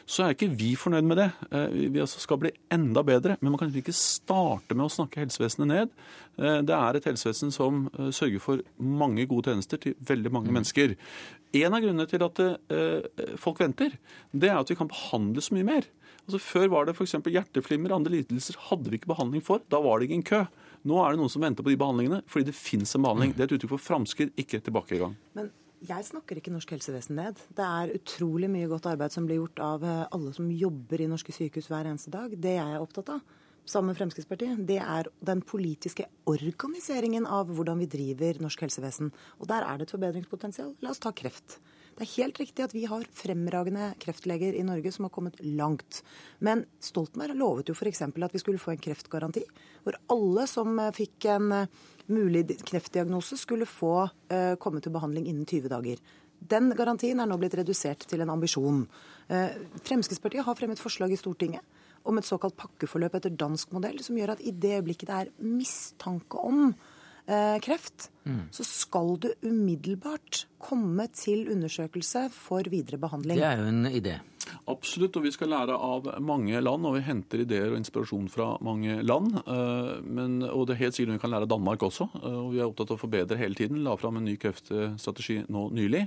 [0.08, 1.30] Så er ikke vi fornøyd med det.
[1.50, 3.36] Eh, vi altså skal bli enda bedre.
[3.40, 5.92] Men man kan ikke starte med å snakke helsevesenet ned.
[6.36, 10.56] Det er et helsevesen som sørger for mange gode tjenester til veldig mange mm.
[10.58, 10.92] mennesker.
[11.56, 12.42] En av grunnene til at
[13.40, 13.94] folk venter,
[14.36, 15.88] det er at vi kan behandle så mye mer.
[16.26, 17.16] Altså Før var det f.eks.
[17.24, 19.64] hjerteflimmer, andre lidelser hadde vi ikke behandling for.
[19.72, 20.42] Da var det ingen kø.
[20.86, 23.34] Nå er det noen som venter på de behandlingene fordi det fins en behandling.
[23.34, 25.16] Det er et uttrykk for framskritt, ikke tilbakegang.
[25.38, 25.50] Men
[25.86, 27.40] jeg snakker ikke norsk helsevesen ned.
[27.56, 31.08] Det er utrolig mye godt arbeid som blir gjort av eh, alle som jobber i
[31.10, 32.32] norske sykehus hver eneste dag.
[32.32, 33.20] Det jeg er opptatt av,
[33.66, 39.12] sammen med Fremskrittspartiet, det er den politiske organiseringen av hvordan vi driver norsk helsevesen.
[39.42, 40.72] Og der er det et forbedringspotensial.
[40.84, 41.58] La oss ta kreft.
[41.96, 46.02] Det er helt riktig at vi har fremragende kreftleger i Norge som har kommet langt.
[46.44, 48.02] Men Stoltenberg lovet jo f.eks.
[48.04, 49.46] at vi skulle få en kreftgaranti,
[49.80, 51.70] hvor alle som fikk en eh,
[52.12, 56.04] mulig kreftdiagnose, skulle få uh, komme til behandling innen 20 dager.
[56.36, 58.84] Den garantien er nå blitt redusert til en ambisjon.
[59.26, 61.64] Fremskrittspartiet har fremmet forslag i Stortinget
[62.06, 65.32] om et såkalt pakkeforløp etter dansk modell, som gjør at i det øyeblikket det er
[65.42, 66.68] mistanke om
[67.26, 68.46] eh, kreft, mm.
[68.54, 73.38] så skal du umiddelbart komme til undersøkelse for videre behandling.
[73.38, 74.18] Det er jo en idé.
[74.70, 78.48] Absolutt, og vi skal lære av mange land, og vi henter ideer og inspirasjon fra
[78.64, 79.34] mange land.
[79.42, 82.52] Eh, men, og det er helt sikkert vi kan lære av Danmark også, eh, og
[82.54, 83.82] vi er opptatt av å forbedre hele tiden.
[83.86, 86.06] La fram en ny kreftstrategi nå nylig.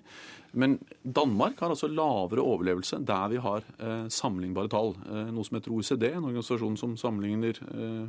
[0.59, 4.95] Men Danmark har altså lavere overlevelse der vi har eh, sammenlignbare tall.
[5.29, 7.59] Noe som heter OECD, en organisasjon som sammenligner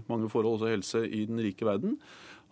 [0.08, 1.98] mange forhold, også helse, i den rike verden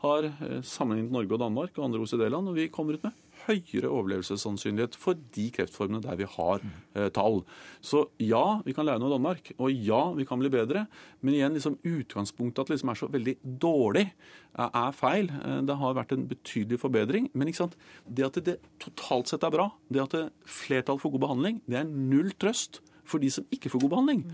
[0.03, 3.17] har eh, sammenlignet Norge og Danmark og andre OECD-land, og vi kommer ut med
[3.49, 7.41] høyere overlevelsessannsynlighet for de kreftformene der vi har eh, tall.
[7.85, 10.87] Så ja, vi kan lære noe av Danmark, og ja, vi kan bli bedre.
[11.23, 14.07] Men igjen, liksom, utgangspunktet at det liksom er så veldig dårlig,
[14.59, 15.33] er, er feil.
[15.39, 17.31] Eh, det har vært en betydelig forbedring.
[17.35, 21.63] Men det at det, det, totalt sett er bra, det at flertall får god behandling,
[21.67, 24.25] det er null trøst for de som ikke får god behandling.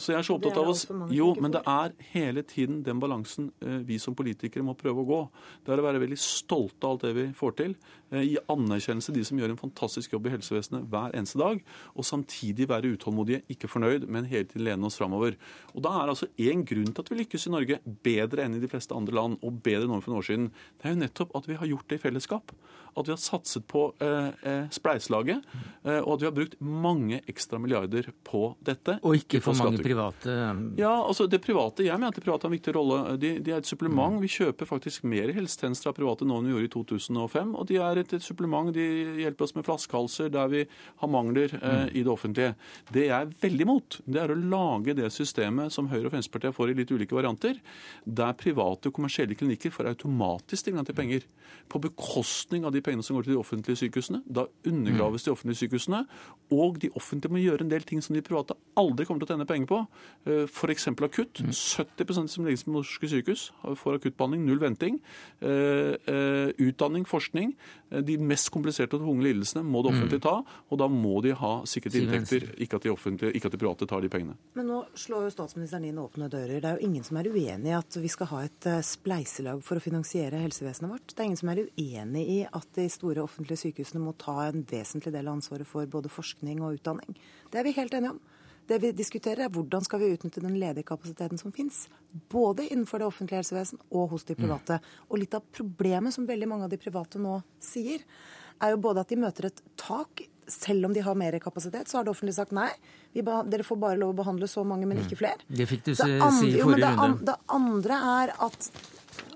[0.00, 3.50] Så jeg er så opptatt av oss Jo, men det er hele tiden den balansen
[3.60, 5.20] eh, vi som politikere må prøve å gå.
[5.66, 7.74] Det er å være veldig stolte av alt det vi får til.
[8.08, 11.60] Eh, gi anerkjennelse de som gjør en fantastisk jobb i helsevesenet hver eneste dag.
[11.92, 15.36] Og samtidig være utålmodige, ikke fornøyd, men hele tiden lene oss framover.
[15.74, 18.62] Og da er altså én grunn til at vi lykkes i Norge bedre enn i
[18.62, 20.52] de fleste andre land, og bedre enn for noen år siden.
[20.80, 22.56] Det er jo nettopp at vi har gjort det i fellesskap
[22.96, 25.44] at vi har satset på eh, eh, spleiselaget,
[25.84, 28.98] eh, og at vi har brukt mange ekstra milliarder på dette.
[29.06, 30.36] Og ikke for mange private?
[30.78, 33.16] Ja, altså det private, Jeg mener at det private har en viktig rolle.
[33.20, 34.20] De, de er et supplement.
[34.20, 37.54] Vi kjøper faktisk mer helsetjenester av private nå enn vi gjorde i 2005.
[37.54, 38.72] Og de er et, et supplement.
[38.74, 38.86] De
[39.22, 40.64] hjelper oss med flaskehalser der vi
[41.02, 41.92] har mangler eh, mm.
[41.94, 42.54] i det offentlige.
[42.92, 46.56] Det jeg er veldig imot, det er å lage det systemet som Høyre og Fremskrittspartiet
[46.56, 47.60] får i litt ulike varianter,
[48.04, 51.26] der private og kommersielle klinikker får automatisk tilgang til penger.
[51.70, 54.22] På bekostning av de pengene som går til de offentlige sykehusene.
[54.26, 56.04] Da undergraves de offentlige sykehusene.
[56.50, 59.34] Og de offentlige må gjøre en del ting som de private aldri kommer til å
[59.34, 59.80] tjene penger på.
[60.26, 60.88] Eh, F.eks.
[60.90, 61.42] akutt.
[61.46, 64.98] 70% som legges på norske sykehus får akuttbehandling, null venting.
[65.40, 67.54] Eh, eh, utdanning, forskning.
[68.06, 70.36] De mest kompliserte og tunge lidelsene må det offentlige ta.
[70.70, 74.04] Og da må de ha sikret inntekter, ikke at, de ikke at de private tar
[74.04, 74.36] de pengene.
[74.58, 76.60] Men nå slår jo statsministeren inn åpne dører.
[76.60, 79.78] Det er jo ingen som er uenig i at vi skal ha et spleiselag for
[79.78, 81.14] å finansiere helsevesenet vårt.
[81.14, 84.64] Det er ingen som er uenig i at de store offentlige sykehusene må ta en
[84.68, 87.16] vesentlig del av ansvaret for både forskning og utdanning.
[87.50, 88.20] Det er vi helt enige om.
[88.70, 91.88] Det vi diskuterer, er hvordan skal vi utnytte den ledige kapasiteten som finnes.
[92.30, 94.78] Både innenfor det offentlige helsevesen og hos de private.
[95.08, 98.04] Og litt av problemet som veldig mange av de private nå sier,
[98.60, 100.22] er jo både at de møter et tak.
[100.50, 102.70] Selv om de har mer kapasitet, så har det offentlige sagt nei.
[103.14, 105.42] dere får bare lov å behandle så mange, men ikke flere.
[105.46, 106.18] Det fikk du si i
[106.62, 107.26] forrige runde.
[107.26, 108.70] Det andre er at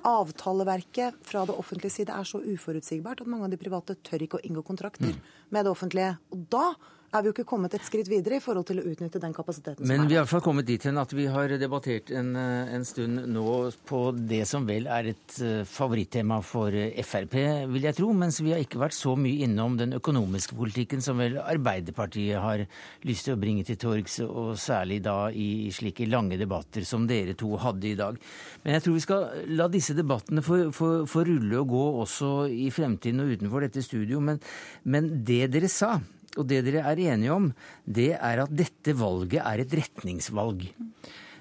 [0.04, 4.40] avtaleverket fra det offentlige side er så uforutsigbart at mange av de private tør ikke
[4.40, 5.22] å inngå kontrakter mm.
[5.54, 6.12] med det offentlige.
[6.34, 6.66] Og da
[7.14, 9.86] er vi jo ikke kommet et skritt videre i forhold til å utnytte den kapasiteten
[9.86, 12.10] Men som vi er har i hvert fall kommet dit hen at vi har debattert
[12.10, 13.54] en, eh, en stund nå
[13.86, 17.36] på det som vel er et eh, favorittema for eh, Frp,
[17.70, 18.10] vil jeg tro.
[18.16, 22.64] Mens vi har ikke vært så mye innom den økonomiske politikken som vel Arbeiderpartiet har
[23.06, 27.36] lyst til å bringe til torgs, og særlig da i slike lange debatter som dere
[27.38, 28.18] to hadde i dag.
[28.64, 33.22] Men jeg tror vi skal la disse debattene få rulle og gå også i fremtiden
[33.22, 34.22] og utenfor dette studio.
[34.24, 34.42] Men,
[34.88, 35.98] men det dere sa
[36.38, 37.50] og det dere er enige om,
[37.86, 40.66] det er at dette valget er et retningsvalg.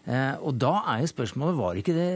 [0.04, 2.08] Eh, og da er jo spørsmålet, var ikke det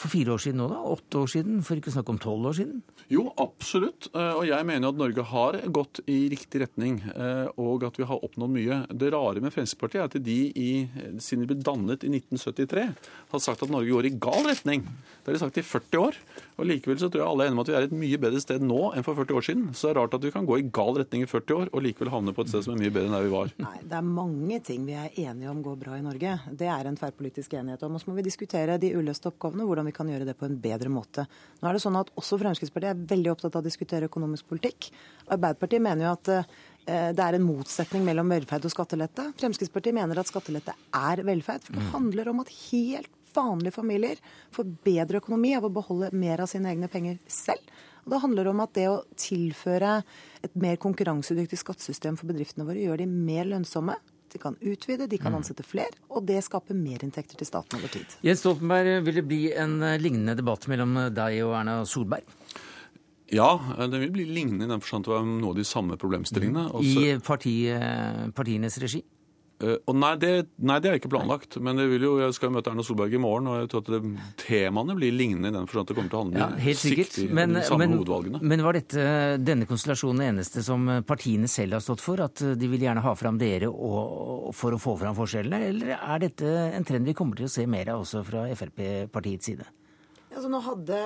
[0.00, 0.80] for fire år siden nå, da?
[0.92, 1.62] Åtte år siden?
[1.64, 2.82] For ikke å snakke om tolv år siden?
[3.08, 4.10] Jo, absolutt.
[4.12, 8.08] Eh, og jeg mener at Norge har gått i riktig retning, eh, og at vi
[8.10, 8.82] har oppnådd mye.
[8.92, 10.70] Det rare med Fremskrittspartiet er at de, i,
[11.16, 12.86] siden de ble dannet i 1973,
[13.32, 14.84] har sagt at Norge går i gal retning.
[15.20, 16.16] Det har de sagt i 40 år.
[16.60, 18.40] Og Likevel så tror jeg alle er enige om at vi er et mye bedre
[18.42, 19.66] sted nå enn for 40 år siden.
[19.76, 21.84] Så det er rart at vi kan gå i gal retning i 40 år og
[21.84, 23.52] likevel havne på et sted som er mye bedre enn der vi var.
[23.60, 26.34] Nei, Det er mange ting vi er enige om går bra i Norge.
[26.62, 27.94] Det er en tverrpolitisk enighet om.
[27.96, 30.58] Og så må vi diskutere de uløste oppgavene, hvordan vi kan gjøre det på en
[30.60, 31.26] bedre måte.
[31.60, 34.90] Nå er det sånn at Også Fremskrittspartiet er veldig opptatt av å diskutere økonomisk politikk.
[35.30, 39.30] Arbeiderpartiet mener jo at eh, det er en motsetning mellom velferd og skattelette.
[39.40, 41.64] Fremskrittspartiet mener at skattelette er velferd.
[41.64, 44.20] For det handler om at helt vanlige familier
[44.54, 47.64] får bedre økonomi av å beholde mer av sine egne penger selv.
[48.04, 49.98] Og Det handler om at det å tilføre
[50.42, 53.98] et mer konkurransedyktig skattesystem for bedriftene våre gjør de mer lønnsomme.
[54.30, 58.06] De kan utvide, de kan ansette flere, og det skaper merinntekter til staten over tid.
[58.22, 62.28] Jens Stoltenberg, vil det bli en lignende debatt mellom deg og Erna Solberg?
[63.30, 65.98] Ja, den vil bli lignende i den forstand at det er noe av de samme
[65.98, 66.68] problemstillingene.
[66.78, 67.54] Også, I parti,
[68.34, 69.02] partienes regi?
[69.60, 71.58] Uh, og nei det, nei, det, er ikke planlagt.
[71.62, 74.96] Men jo, jeg skal møte Erna Solberg i morgen, og jeg tror at det, temaene
[74.98, 77.16] blir lignende i den forstand at det kommer til å handle ja, helt sikkert.
[77.16, 78.38] siktig men, men.
[78.40, 79.04] Men var dette,
[79.42, 82.22] denne konstellasjonen det eneste som partiene selv har stått for?
[82.24, 85.60] At de vil gjerne ha fram dere og for å få fram forskjellene?
[85.70, 89.52] Eller er dette en trend vi kommer til å se mer av også fra Frp-partiets
[89.52, 89.68] side?
[90.30, 90.98] Altså, nå hadde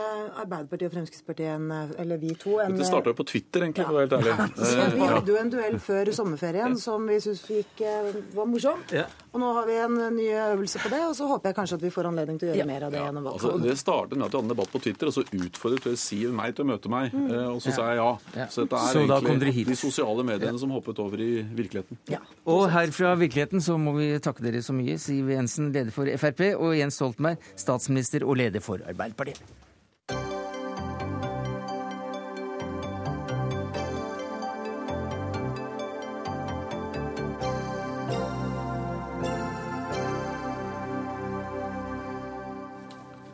[0.43, 1.71] Arbeiderpartiet og Fremskrittspartiet en,
[2.03, 4.97] eller vi to en Dette starta jo på Twitter, egentlig, for å være helt ærlig.
[4.99, 8.85] Vi hadde jo en duell før sommerferien som vi syntes var morsom.
[9.35, 9.41] Ja.
[9.41, 11.83] Og nå har vi en ny øvelse på det, og så håper jeg kanskje at
[11.83, 12.67] vi får anledning til å gjøre Ja.
[12.67, 15.07] mer av det gjennom Altså, det startet med at vi hadde en debatt på Twitter,
[15.07, 17.11] og så utfordret Siv meg til å møte meg.
[17.13, 17.31] Mm.
[17.57, 18.19] Og så sa jeg ja.
[18.37, 18.47] Ja.
[18.47, 19.67] Så dette er Så egentlig hit.
[19.67, 21.99] de sosiale mediene som hoppet over i virkeligheten.
[22.09, 22.19] Ja.
[22.47, 24.99] Og her fra virkeligheten så må vi takke dere så mye.
[24.99, 29.41] Siv Jensen, leder for Frp, og Jens Stoltenberg, statsminister og leder for Arbeiderpartiet.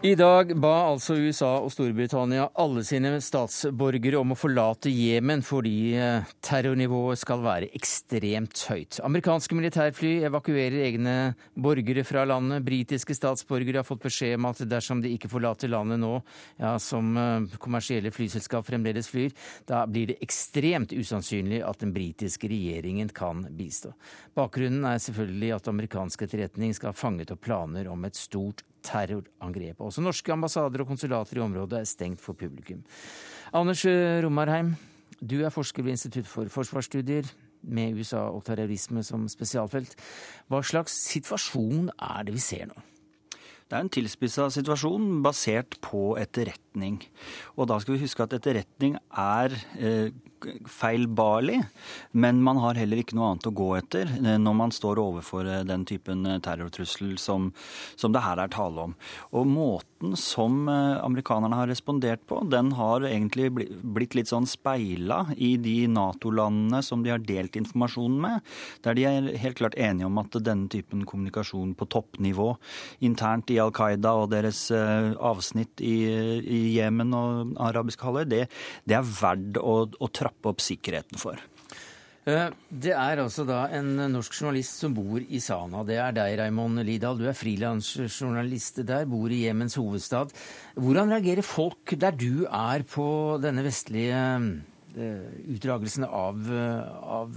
[0.01, 5.93] I dag ba altså USA og Storbritannia alle sine statsborgere om å forlate Jemen fordi
[5.93, 8.97] eh, terrornivået skal være ekstremt høyt.
[9.05, 11.17] Amerikanske militærfly evakuerer egne
[11.53, 12.65] borgere fra landet.
[12.65, 16.15] Britiske statsborgere har fått beskjed om at dersom de ikke forlater landet nå,
[16.65, 19.37] ja, som eh, kommersielle flyselskap fremdeles flyr,
[19.69, 23.93] da blir det ekstremt usannsynlig at den britiske regjeringen kan bistå.
[24.33, 29.81] Bakgrunnen er selvfølgelig at amerikansk etterretning skal ha fanget opp planer om et stort terrorangrep.
[29.81, 32.83] Også norske ambassader og konsulater i området er stengt for publikum.
[33.53, 33.85] Anders
[34.25, 34.75] Romarheim,
[35.21, 37.29] du er forsker ved Institutt for forsvarsstudier
[37.63, 39.97] med USA og terrorisme som spesialfelt.
[40.49, 42.87] Hva slags situasjon er det vi ser nå?
[43.71, 46.97] Det er en tilspissa situasjon basert på etterretning.
[47.55, 50.11] Og da skal vi huske at etterretning er eh,
[50.69, 51.61] feilbarlig,
[52.13, 55.49] men man har heller ikke noe annet å gå etter eh, når man står overfor
[55.49, 57.51] eh, den typen eh, terrortrussel som,
[57.97, 58.97] som det her er tale om.
[59.37, 65.23] Og måten som eh, amerikanerne har respondert på, den har egentlig blitt litt sånn speila
[65.37, 68.47] i de Nato-landene som de har delt informasjonen med,
[68.87, 72.53] der de er helt klart enige om at denne typen kommunikasjon på toppnivå
[73.07, 75.97] internt i Al Qaida og deres eh, avsnitt i
[76.77, 78.45] Jemen og arabiske halvøy, det,
[78.89, 81.41] det er verdt å, å trappe opp sikkerheten for.
[82.29, 85.83] Eh, Det er altså da en norsk journalist som bor i Sana.
[85.89, 87.17] Det er deg, Raymond Lidahl.
[87.17, 90.35] Du er frilansjournalist der, bor i Jemens hovedstad.
[90.77, 94.21] Hvordan reagerer folk der du er på denne vestlige
[95.01, 96.85] eh, utdragelsen av, eh,
[97.19, 97.33] av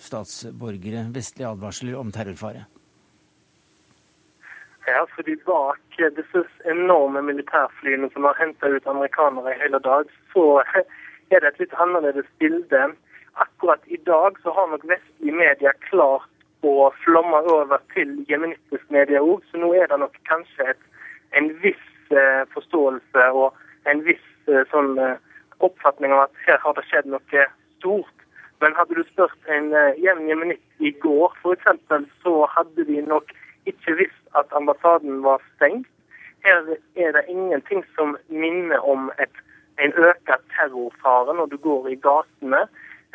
[0.00, 2.64] statsborgere, vestlige advarsler om terrorfare?
[4.88, 10.62] Ja, fordi bak disse enorme militærflyene som har henta ut amerikanere i hele dag, så
[11.34, 12.94] er det et litt annerledes bilde.
[13.44, 16.28] Akkurat i dag så har nok vestlige medier klart
[16.66, 20.80] å flomme over til jemenittisk media òg, så nå er det nok kanskje et,
[21.38, 23.54] en viss eh, forståelse og
[23.90, 25.20] en viss eh, sånn eh,
[25.62, 27.46] oppfatning av at her har det skjedd noe
[27.78, 28.14] stort.
[28.60, 33.30] Men hadde du spurt en uh, jemenitt i går f.eks., så hadde de nok
[33.70, 35.86] ikke visst at ambassaden var stengt.
[36.42, 39.34] Her er det ingenting som minner om et,
[39.78, 42.64] en økt terrorfare når du går i gatene.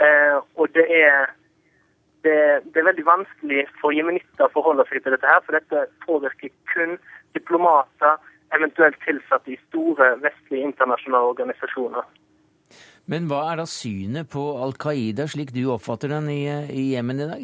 [0.02, 1.30] Eh, og det er,
[2.26, 2.36] det,
[2.74, 6.54] det er veldig vanskelig for jemenitter å forholde seg til dette, her, for dette påvirker
[6.74, 6.98] kun
[7.38, 8.20] diplomater,
[8.54, 12.06] eventuelt tilsatte i store vestlige internasjonale organisasjoner.
[13.10, 17.20] Men hva er da synet på Al Qaida slik du oppfatter den i, i Jemen
[17.20, 17.44] i dag?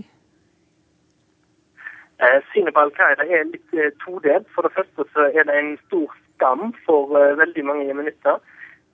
[2.19, 4.47] Eh, synet på Al Qaida er litt eh, todelt.
[4.55, 8.39] For det første så er det en stor skam for eh, veldig mange jemenitter.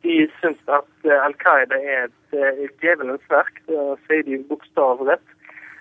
[0.05, 5.31] De syns at eh, Al Qaida er et eh, djevelens verk, det sier de bokstavrett.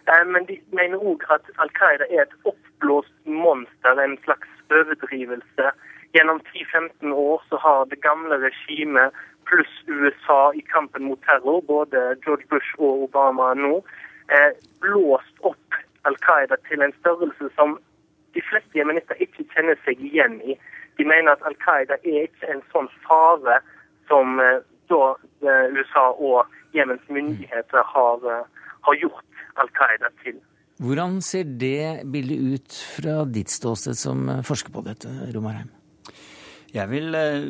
[0.08, 5.74] Eh, men de mener òg at Al Qaida er et oppblåst monster, en slags overdrivelse.
[6.16, 9.12] Gjennom 10-15 år så har det gamle regimet
[9.44, 13.82] pluss USA i kampen mot terror, både George Bush og Obama nå,
[14.80, 17.76] blåst opp Al Qaida til en størrelse som
[18.32, 20.56] de fleste jemenitter ikke kjenner seg igjen i.
[20.96, 23.60] De mener at Al Qaida er ikke en sånn fare
[24.09, 25.03] som eh, da
[25.45, 28.27] eh, USA og Jemens myndigheter har,
[28.87, 30.40] har gjort Al Qaida til.
[30.83, 35.71] Hvordan ser det bildet ut fra ditt ståsted som forsker på dette, Romarheim?
[36.74, 37.44] Jeg vil eh,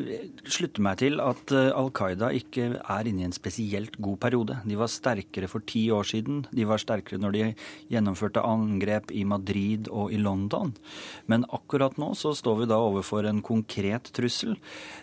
[0.53, 4.59] slutte meg til at eh, Al Qaida ikke er inne i en spesielt god periode.
[4.69, 6.43] De var sterkere for ti år siden.
[6.53, 7.47] De var sterkere når de
[7.89, 10.75] gjennomførte angrep i Madrid og i London.
[11.33, 14.59] Men akkurat nå så står vi da overfor en konkret trussel.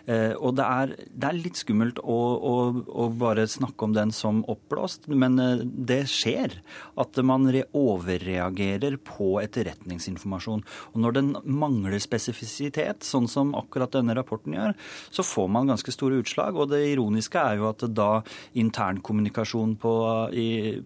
[0.06, 2.54] Eh, og det er, det er litt skummelt å, å,
[2.86, 5.34] å, bare snakke om den som oppblåst, men
[5.66, 6.60] det skjer
[6.94, 10.62] at man overreagerer på etterretningsinformasjon.
[10.94, 14.74] Og når den mangler spesifisitet, sånn som akkurat denne denne rapporten gjør,
[15.10, 16.56] så får man ganske store utslag.
[16.56, 18.22] Og det ironiske er jo at da
[18.58, 19.94] internkommunikasjon på,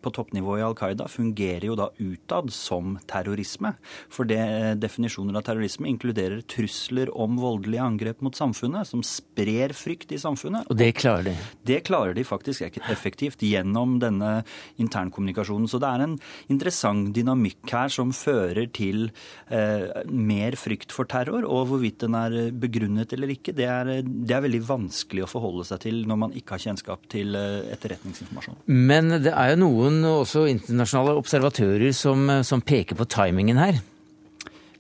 [0.03, 3.75] på toppnivå i Al Qaida fungerer jo da utad som terrorisme.
[4.13, 10.15] For det, definisjoner av terrorisme inkluderer trusler om voldelige angrep mot samfunnet, som sprer frykt
[10.15, 10.69] i samfunnet.
[10.71, 11.37] Og det klarer de?
[11.67, 14.41] Det klarer de faktisk effektivt gjennom denne
[14.83, 15.69] internkommunikasjonen.
[15.71, 16.17] Så det er en
[16.53, 19.09] interessant dynamikk her som fører til
[19.53, 24.37] eh, mer frykt for terror, og hvorvidt den er begrunnet eller ikke, det er, det
[24.37, 28.63] er, veldig vanskelig å forholde seg til når man ikke har kjennskap til eh, etterretningsinformasjon.
[28.69, 33.83] Men det er jo noen også internasjonale observatører som, som peker på timingen her?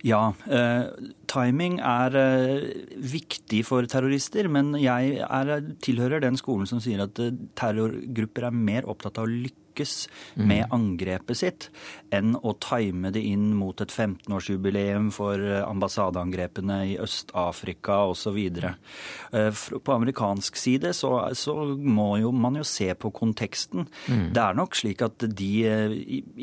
[0.06, 0.86] Ja, eh,
[1.30, 2.66] timing er eh,
[3.00, 8.54] viktig for terrorister, men jeg er, tilhører den skolen som sier at eh, terrorgrupper er
[8.54, 9.32] mer opptatt av å
[9.76, 10.48] lykkes mm.
[10.48, 11.70] med angrepet sitt,
[12.10, 18.38] enn å time det inn mot et 15-årsjubileum for eh, ambassadeangrepene i Øst-Afrika osv.
[18.38, 23.86] Eh, på amerikansk side så, så, må jo man jo se på konteksten.
[24.08, 24.32] Mm.
[24.34, 25.96] Det er nok slik at de eh,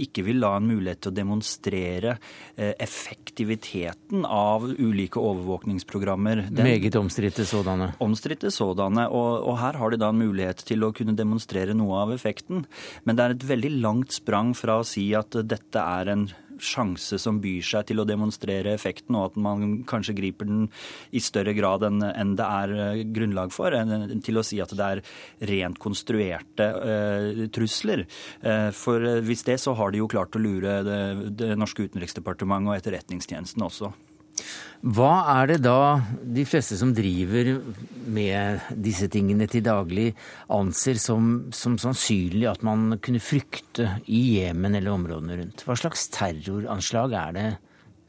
[0.06, 2.18] ikke vil la en mulighet til å demonstrere
[2.56, 6.44] effektiviteten av ulike overvåkningsprogrammer.
[6.52, 7.94] Den, Meget omstridte sådanne.
[8.04, 9.08] Omstridte sådanne.
[9.10, 12.66] Og, og her har de da en mulighet til å kunne demonstrere noe av effekten.
[13.08, 16.26] Men det det er et veldig langt sprang fra å si at dette er en
[16.64, 20.68] sjanse som byr seg til å demonstrere effekten, og at man kanskje griper den
[21.16, 23.76] i større grad enn, det er eh, grunnlag for,
[24.26, 25.04] til å si at det er
[25.50, 28.06] rent konstruerte uh, trusler.
[28.44, 31.04] Uh, for hvis det, så har de jo klart å lure det,
[31.40, 33.94] det norske utenriksdepartementet og Etterretningstjenesten også.
[34.84, 36.02] Hva er det da
[36.36, 37.54] de fleste som driver
[38.12, 40.10] med disse tingene til daglig,
[40.52, 45.64] anser som, som sannsynlig at man kunne frykte i Jemen eller områdene rundt?
[45.64, 47.50] Hva slags terroranslag er det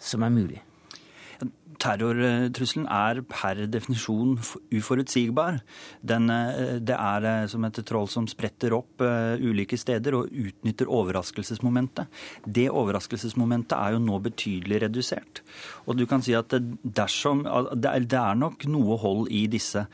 [0.02, 0.63] som er mulig?
[1.80, 4.36] Terrortrusselen er per definisjon
[4.74, 5.60] uforutsigbar.
[6.02, 10.30] Den, eh, det er eh, som et troll som spretter opp uh, ulike steder og
[10.30, 12.10] utnytter overraskelsesmomentet.
[12.46, 15.42] Det overraskelsesmomentet er jo nå betydelig redusert.
[15.88, 19.84] Og du kan si at dersom Det er, nok noe hold i disse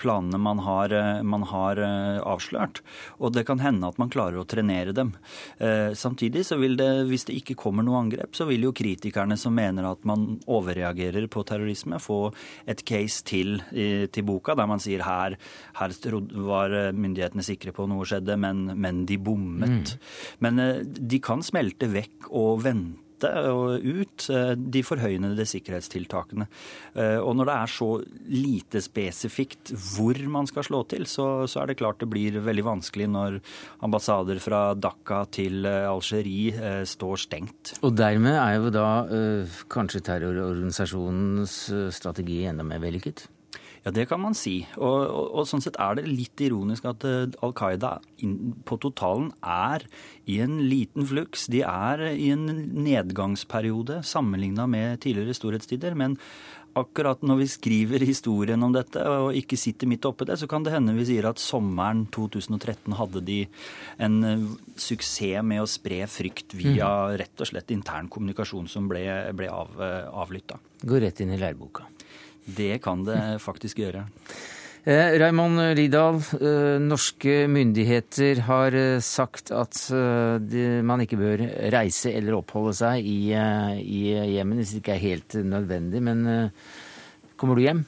[0.00, 1.80] planene man har, man har,
[2.24, 2.80] avslørt.
[3.20, 5.12] Og det kan hende at man klarer å trenere dem.
[5.94, 9.54] Samtidig så vil det, hvis det ikke kommer noe angrep, så vil jo kritikerne som
[9.56, 12.20] mener at man overreagerer på terrorisme, få
[12.68, 13.56] et case til
[14.12, 15.36] til boka, der man sier her,
[15.78, 15.94] her
[16.46, 19.96] var myndighetene sikre på noe skjedde, men, men de bommet.
[19.96, 20.36] Mm.
[20.44, 26.46] Men eh, de kan smelte vekk og vente og ut eh, de forhøyende sikkerhetstiltakene.
[26.94, 27.90] Eh, og når det er så
[28.32, 32.66] lite spesifikt hvor man skal slå til, så, så er det klart det blir veldig
[32.66, 33.38] vanskelig når
[33.86, 37.76] ambassader fra Dhaka til eh, Algerie står stengt.
[37.86, 38.88] Og dermed er jo da
[39.72, 41.56] kanskje terrororganisasjonens
[41.94, 43.26] strategi enda mer vellykket?
[43.86, 44.64] Ja, det kan man si.
[44.80, 47.92] Og, og, og, sånn sett er det litt ironisk at uh, Al Qaida
[48.66, 49.84] på totalen er
[50.26, 51.46] i en liten fluks.
[51.54, 55.94] De er i en nedgangsperiode sammenligna med tidligere storhetstider.
[55.94, 56.18] Men
[56.76, 60.66] akkurat når vi skriver historien om dette og ikke sitter midt oppi det, så kan
[60.66, 63.40] det hende vi sier at sommeren 2013 hadde de
[64.02, 67.20] en uh, suksess med å spre frykt via mm.
[67.22, 70.58] rett og slett intern kommunikasjon som ble, ble av, uh, avlytta.
[70.82, 71.86] Går rett inn i læreboka.
[72.46, 74.06] Det kan det faktisk gjøre.
[74.86, 81.42] Eh, Raymond Lidahl, eh, norske myndigheter har eh, sagt at eh, de, man ikke bør
[81.74, 84.02] reise eller oppholde seg i, i
[84.36, 86.04] Jemen hvis det ikke er helt nødvendig.
[86.06, 86.52] Men
[87.34, 87.82] kommer du hjem?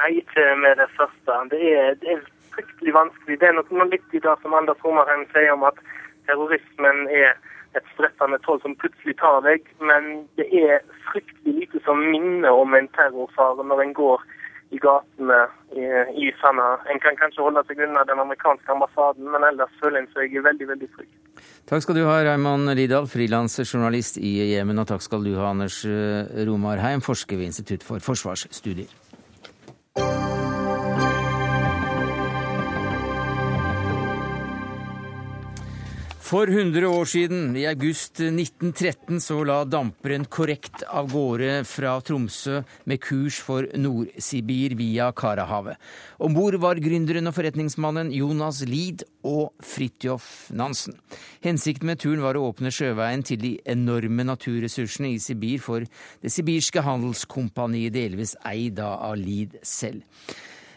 [0.00, 1.36] Nei, ikke med det første.
[1.52, 2.24] Det er, det er
[2.56, 3.40] fryktelig vanskelig.
[3.42, 5.84] Det er noe litt i det som Anders Romarheim sier om at
[6.28, 7.34] terrorismen er
[7.78, 12.76] et stressende troll som plutselig tar deg, men det er fryktelig lite som minner om
[12.76, 14.24] en terrorfare når en går
[14.72, 15.40] i gatene
[15.76, 15.84] i,
[16.24, 16.28] i.
[16.92, 20.68] En kan kanskje holde seg unna den amerikanske ambassaden, men ellers føler en seg veldig,
[20.72, 21.12] veldig trygg.
[21.68, 25.82] Takk skal du ha, Raymond Lidahl, frilansjournalist i Jemen, og takk skal du ha, Anders
[26.48, 29.01] Romarheim, forsker ved Institutt for forsvarsstudier.
[36.32, 42.62] For 100 år siden, i august 1913, så la damperen korrekt av gårde fra Tromsø
[42.88, 45.76] med kurs for Nord-Sibir via Karahavet.
[46.24, 50.96] Om bord var gründeren og forretningsmannen Jonas Lid og Fridtjof Nansen.
[51.44, 56.32] Hensikten med turen var å åpne sjøveien til de enorme naturressursene i Sibir for Det
[56.32, 60.00] sibirske handelskompaniet, delvis eid av Lid selv.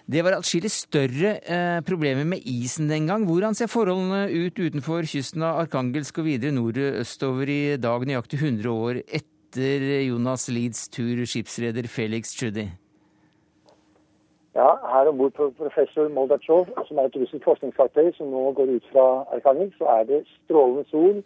[0.06, 3.24] Det var atskillig større eh, problemer med isen den gang.
[3.26, 8.70] Hvordan ser forholdene ut utenfor kysten av Arkangelsk og videre nordøstover i dag, nøyaktig 100
[8.70, 12.68] år etter Jonas Leeds tur, skipsreder Felix Tschudi?
[14.53, 18.76] Ja, her om bord på professor Moldatsjov, som er et russisk forskningsfartøy som nå går
[18.78, 21.24] ut fra Arkangelsk, så er det strålende sol,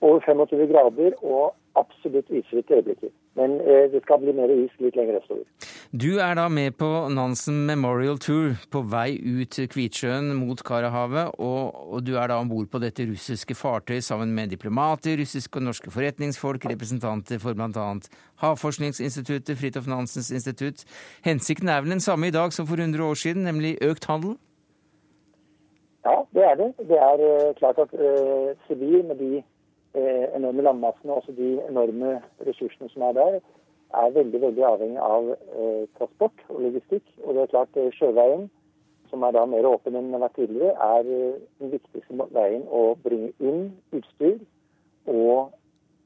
[0.00, 3.12] over 25 grader og absolutt isfritt øyeblikket.
[3.38, 5.44] Men eh, det skal bli mer is litt lenger østover.
[5.92, 11.78] Du er da med på Nansen Memorial Tour på vei ut Kvitsjøen mot Karahavet, og,
[11.94, 15.68] og du er da om bord på dette russiske fartøyet sammen med diplomater, russiske og
[15.68, 17.88] norske forretningsfolk, representanter for bl.a.
[18.42, 20.84] Havforskningsinstituttet, Fridtjof Nansens institutt.
[21.26, 24.38] Hensikten er vel den samme i dag som for 100 år siden, nemlig økt handel?
[26.04, 26.70] Ja, det er det.
[26.88, 29.59] Det er uh, klart at uh, Sibir med de Eh,
[29.94, 33.40] enorme landmassene og de enorme ressursene som er der,
[33.94, 37.06] er veldig veldig avhengig av eh, transport og logistikk.
[37.24, 38.46] Og det er klart eh, sjøveien,
[39.10, 42.66] som er da mer åpen enn den har vært tidligere, er eh, den viktigste veien
[42.70, 44.38] å bringe inn utstyr
[45.10, 45.50] og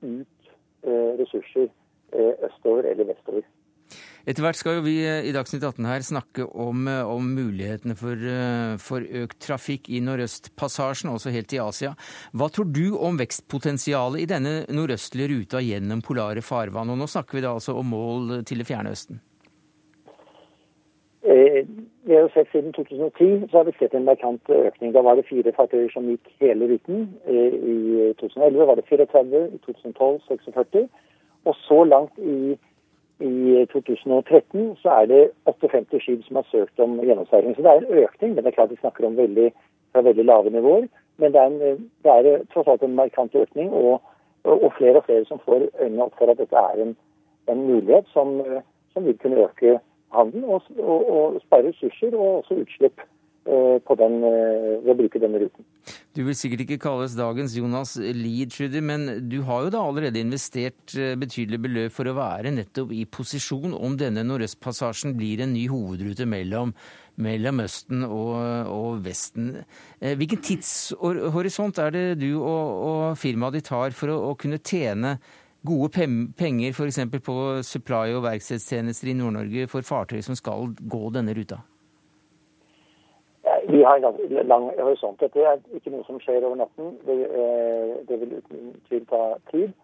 [0.05, 0.49] ut
[0.87, 3.45] eh, ressurser eh, østover eller vestover.
[4.25, 7.93] Etter hvert skal jo vi eh, i Dagsnytt 18 her snakke om, eh, om mulighetene
[7.99, 11.93] for, eh, for, økt trafikk i Nordøstpassasjen, også helt i Asia.
[12.33, 16.95] Hva tror du om vekstpotensialet i denne nordøstlige ruta gjennom polare farvann?
[16.95, 19.21] Og nå snakker vi da altså om mål til det fjerne Østen.
[21.25, 24.93] Vi har jo sett Siden 2010 så har vi sett en markant økning.
[24.93, 27.07] Da var det fire fartøyer som gikk hele ruten.
[27.25, 30.85] I 2011 var det 34, i 2012 46.
[31.49, 32.59] Og så langt i
[33.21, 37.55] i 2013 så er det 58 skip som har søkt om gjennomseiling.
[37.55, 39.53] Så det er en økning, men det er klart vi snakker om veldig,
[39.93, 40.89] fra veldig lave nivåer.
[41.17, 44.03] Men det er, en, det er tross alt en markant økning, og,
[44.45, 46.97] og, flere og flere som får øynene opp for at dette er en,
[47.49, 48.41] en mulighet som,
[48.93, 49.79] som, vil kunne øke
[50.15, 53.01] handelen og, og, og spare ressurser og også utslipp
[53.45, 55.67] Eh, den, eh, ved å bruke denne ruten.
[56.17, 60.95] Du vil sikkert ikke kalles dagens Jonas Lied, men du har jo da allerede investert
[60.97, 65.67] eh, betydelige beløp for å være nettopp i posisjon om denne Nordøstpassasjen blir en ny
[65.69, 66.73] hovedrute mellom,
[67.21, 68.33] mellom Østen og,
[68.73, 69.53] og, Vesten.
[70.01, 72.49] Hvilken tidshorisont er det du og,
[72.89, 75.19] og firmaet ditt har for å, å kunne tjene
[75.65, 77.05] gode penger f.eks.
[77.21, 81.61] på supply- og verkstedstjenester i Nord-Norge for fartøy som skal gå denne ruta?
[83.85, 85.21] Vi har en lang horisont.
[85.21, 86.95] Dette er ikke noe som skjer over natten.
[87.05, 89.19] Det, eh, det vil uten tvil ta
[89.51, 89.75] tid.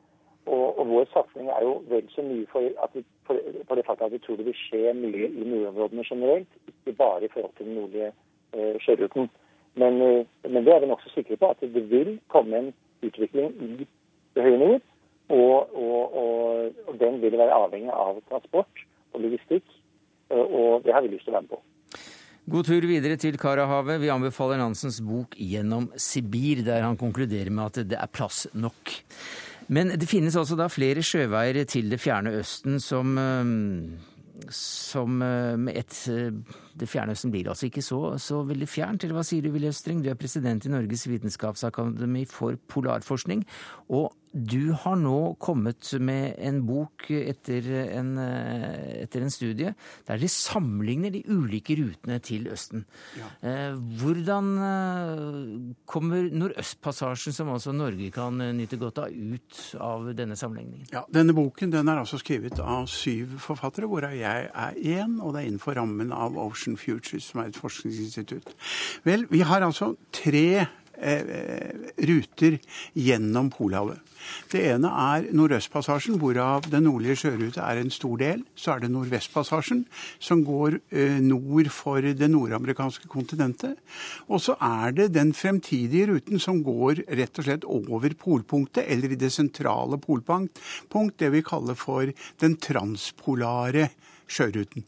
[0.46, 3.36] Og, og, vår satsing er jo vel så mye for, vi, for,
[3.68, 7.24] for, det faktum at vi tror det vil skje mye i nordområdene generelt, ikke bare
[7.24, 8.08] i forhold til den nordlige
[8.56, 9.28] eh, sjøruten.
[9.74, 12.72] Men, eh, men, det er vi nokså sikre på, at det vil komme en
[13.04, 13.88] utvikling i
[14.34, 14.86] det høye nord.
[15.28, 16.16] Og, og,
[16.88, 19.68] og den vil være avhengig av transport og logistikk.
[20.32, 21.66] Eh, og det har vi lyst til å være med på.
[22.50, 24.00] God tur videre til Karahavet.
[24.02, 28.90] Vi anbefaler Nansens bok 'Gjennom Sibir', der han konkluderer med at det er plass nok.
[29.68, 33.14] Men det finnes altså da flere sjøveier til det fjerne Østen som,
[34.50, 36.34] som eh, med ett eh,
[36.80, 39.68] Det fjerne Østen blir altså ikke så, så veldig fjernt, eller hva sier du, Willy
[39.70, 40.00] Østring?
[40.04, 43.44] Du er president i Norges vitenskapsakademi for polarforskning.
[43.92, 47.66] Og du har nå kommet med en bok etter
[47.98, 49.72] en, eh, etter en studie
[50.06, 52.84] der dere sammenligner de ulike rutene til Østen.
[53.18, 53.26] Ja.
[53.74, 54.52] Hvordan
[55.90, 60.86] kommer Nordøstpassasjen, som også Norge kan nyte godt av, ut av denne sammenligningen?
[60.94, 65.34] Ja, Denne boken den er altså skrevet av syv forfattere, hvorav jeg er én, og
[65.34, 68.54] det er innenfor rammen av Ocean Futures, som er et forskningsinstitutt.
[69.06, 70.66] Vel, vi har altså tre
[71.00, 71.74] eh,
[72.06, 72.58] ruter
[72.94, 74.00] gjennom Polhavet.
[74.52, 78.42] Det ene er Nordøstpassasjen, hvorav den nordlige sjørute er en stor del.
[78.54, 79.84] Så er det Nordvestpassasjen,
[80.20, 83.78] som går eh, nord for det nordamerikanske kontinentet.
[84.28, 89.14] Og så er det den fremtidige ruten som går rett og slett over polpunktet, eller
[89.14, 90.60] i det sentrale polpunkt,
[91.20, 92.10] det vi kaller for
[92.40, 93.90] den transpolare
[94.30, 94.84] sjøruten.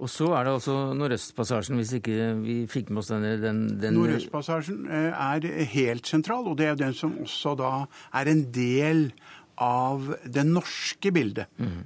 [0.00, 3.98] Og så er det altså Nordøstpassasjen, hvis ikke vi fikk med oss denne den, den...
[3.98, 7.72] Nordøstpassasjen eh, er helt sentral, og det er den som også da
[8.16, 9.10] er en del
[9.60, 11.50] av det norske bildet.
[11.60, 11.82] Mm.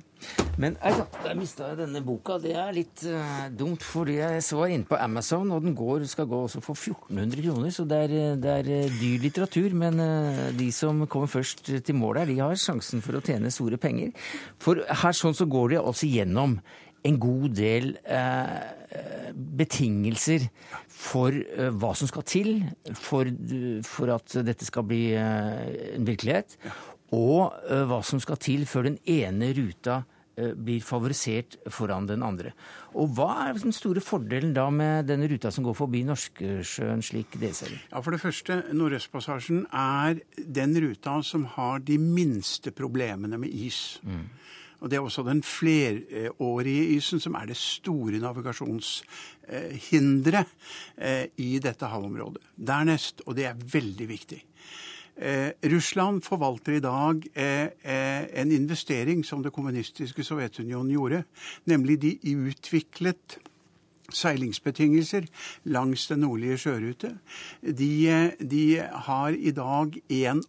[0.62, 2.36] Men altså, der mista jeg denne boka.
[2.40, 6.28] Det er litt uh, dumt, fordi jeg så inne på Amazon, og den går, skal
[6.30, 7.74] gå også for 1400 kroner.
[7.74, 9.74] Så det er, det er dyr litteratur.
[9.74, 13.80] Men uh, de som kommer først til målet, de har sjansen for å tjene store
[13.82, 14.14] penger.
[14.62, 16.60] For her sånn så går de altså gjennom
[17.04, 20.48] en god del eh, betingelser
[20.88, 22.56] for eh, hva som skal til
[22.96, 23.28] for,
[23.84, 26.56] for at dette skal bli eh, en virkelighet,
[27.14, 30.00] og eh, hva som skal til før den ene ruta
[30.38, 32.54] eh, blir favorisert foran den andre.
[32.96, 37.36] Og Hva er den store fordelen da med denne ruta som går forbi Norskesjøen, slik
[37.42, 37.82] det ser det?
[37.90, 44.00] Ja, For det første, Nordøstpassasjen er den ruta som har de minste problemene med is.
[44.06, 44.24] Mm.
[44.80, 50.46] Og Det er også den flerårige isen som er det store navigasjonshinderet
[50.98, 52.42] eh, i dette havområdet.
[52.56, 54.44] Dernest, og det er veldig viktig
[55.16, 61.22] Eh, Russland forvalter i dag eh, en investering som det kommunistiske Sovjetunionen gjorde.
[61.70, 63.38] Nemlig de utviklet
[64.10, 65.28] seilingsbetingelser
[65.70, 67.12] langs den nordlige sjørute.
[67.62, 68.64] De, de
[69.06, 70.42] har i dag 41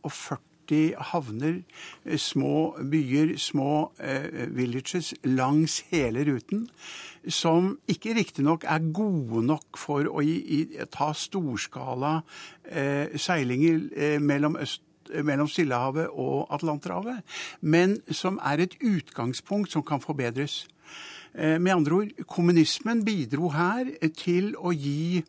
[0.66, 1.64] 40 havner,
[2.06, 6.70] eh, små byer, små eh, villages langs hele ruten,
[7.28, 10.22] som ikke riktignok er gode nok for å
[10.92, 12.24] ta storskala
[12.70, 14.82] eh, seilinger mellom øst
[15.24, 17.22] mellom Stillehavet og Atlanterhavet,
[17.62, 20.68] men som er et utgangspunkt som kan forbedres.
[21.36, 23.86] Med andre ord, kommunismen bidro her
[24.18, 25.22] til å gi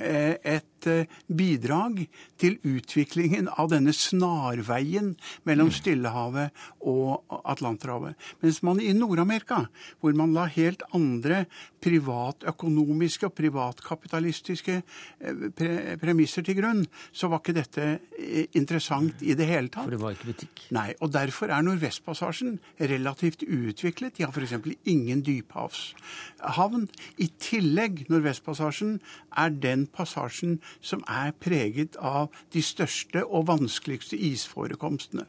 [0.00, 2.04] et Eh, bidrag
[2.40, 5.14] til utviklingen av denne snarveien
[5.48, 5.74] mellom mm.
[5.78, 8.18] Stillehavet og Atlanterhavet.
[8.44, 9.64] Mens man i Nord-Amerika,
[10.00, 11.44] hvor man la helt andre
[11.84, 19.36] privatøkonomiske og privatkapitalistiske eh, pre premisser til grunn, så var ikke dette eh, interessant i
[19.38, 19.88] det hele tatt.
[19.88, 20.66] For det var ikke butikk?
[20.76, 20.90] Nei.
[21.00, 22.58] Og derfor er Nordvestpassasjen
[22.92, 24.18] relativt uutviklet.
[24.18, 24.76] De har f.eks.
[24.90, 26.88] ingen dyphavshavn.
[27.24, 28.98] I tillegg, Nordvestpassasjen
[29.34, 35.26] er den passasjen som er preget av de største og vanskeligste isforekomstene.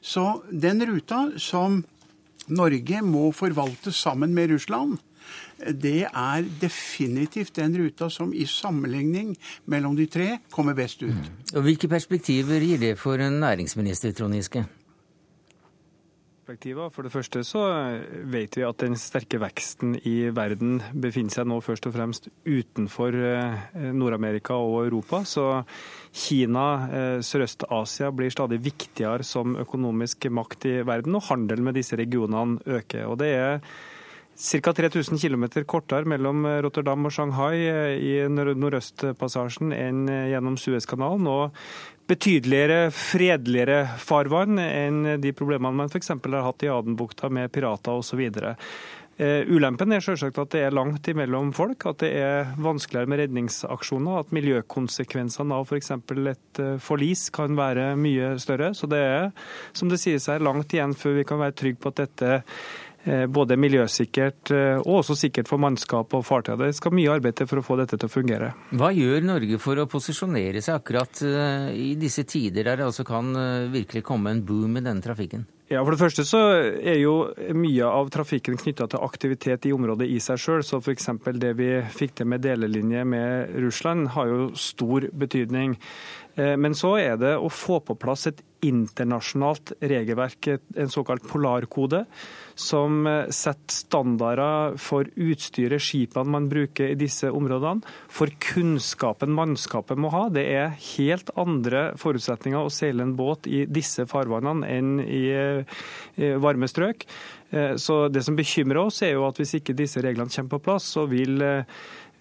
[0.00, 1.84] Så den ruta som
[2.46, 4.98] Norge må forvalte sammen med Russland,
[5.56, 9.32] det er definitivt den ruta som i sammenligning
[9.66, 11.10] mellom de tre kommer best ut.
[11.10, 11.30] Mm.
[11.56, 14.66] Og Hvilke perspektiver gir det for en næringsminister, Trond Giske?
[16.46, 16.90] Perspektiver.
[16.94, 17.62] For det første så
[18.30, 23.16] vet vi at den sterke veksten i verden befinner seg nå først og fremst utenfor
[23.18, 25.24] eh, Nord-Amerika og Europa.
[25.26, 25.64] Så
[26.14, 31.98] Kina, eh, Sørøst-Asia blir stadig viktigere som økonomisk makt i verden, og handelen med disse
[31.98, 33.06] regionene øker.
[33.10, 33.60] Og det er
[34.36, 34.68] Ca.
[34.68, 41.26] 3000 km kortere mellom Rotterdam og Shanghai eh, i Nordøstpassasjen enn gjennom Suezkanalen.
[41.26, 41.56] Og
[42.06, 46.14] betydeligere fredeligere farvann enn de problemene man f.eks.
[46.14, 48.22] har hatt i Adenbukta med pirater osv.
[49.16, 53.22] Uh, ulempen er selvsagt at det er langt imellom folk, at det er vanskeligere med
[53.22, 55.94] redningsaksjoner, at miljøkonsekvensene av f.eks.
[56.04, 58.74] For et uh, forlis kan være mye større.
[58.76, 59.30] Så det er,
[59.72, 62.85] som det sies her, langt igjen før vi kan være trygge på at dette Eh,
[63.06, 66.56] både miljøsikkert eh, og også sikkert for mannskap og fartøy.
[66.60, 68.52] Det skal mye arbeid til for å få dette til å fungere.
[68.74, 73.06] Hva gjør Norge for å posisjonere seg akkurat eh, i disse tider der det altså
[73.06, 73.30] kan
[73.72, 75.46] virkelig komme en boom i denne trafikken?
[75.66, 77.14] Ja, For det første så er jo
[77.58, 80.62] mye av trafikken knytta til aktivitet i området i seg sjøl.
[80.62, 81.08] Så f.eks.
[81.42, 85.74] det vi fikk til med delelinje med Russland har jo stor betydning.
[86.36, 92.04] Men så er det å få på plass et internasjonalt regelverk, en såkalt polarkode,
[92.56, 100.10] som setter standarder for utstyret skipene man bruker i disse områdene, for kunnskapen mannskapet må
[100.14, 100.26] ha.
[100.32, 105.26] Det er helt andre forutsetninger å seile en båt i disse farvannene enn i
[106.40, 107.04] varme strøk.
[107.76, 110.88] Så Det som bekymrer oss, er jo at hvis ikke disse reglene kommer på plass,
[110.96, 111.38] så vil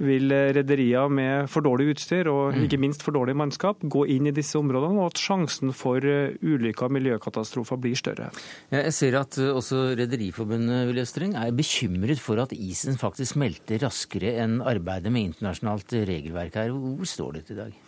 [0.03, 2.63] vil rederier med for dårlig utstyr og mm.
[2.65, 6.35] ikke minst for dårlig mannskap gå inn i disse områdene, og at sjansen for eh,
[6.43, 8.31] ulykker og miljøkatastrofer blir større.
[8.73, 14.59] Jeg ser at eh, også Rederiforbundet er bekymret for at isen faktisk smelter raskere enn
[14.65, 16.75] arbeidet med internasjonalt regelverk her.
[16.75, 17.81] Hvor står dette i dag?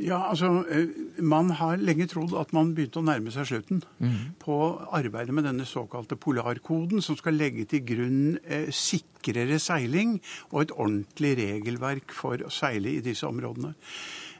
[0.00, 0.88] Ja, altså, eh,
[1.22, 4.40] Man har lenge trodd at man begynte å nærme seg slutten mm.
[4.40, 4.56] på
[4.96, 10.16] arbeidet med denne såkalte polarkoden, som skal legge til grunn eh, sikrere seiling
[10.50, 13.74] og et ordentlig regelverk for å seile i disse områdene.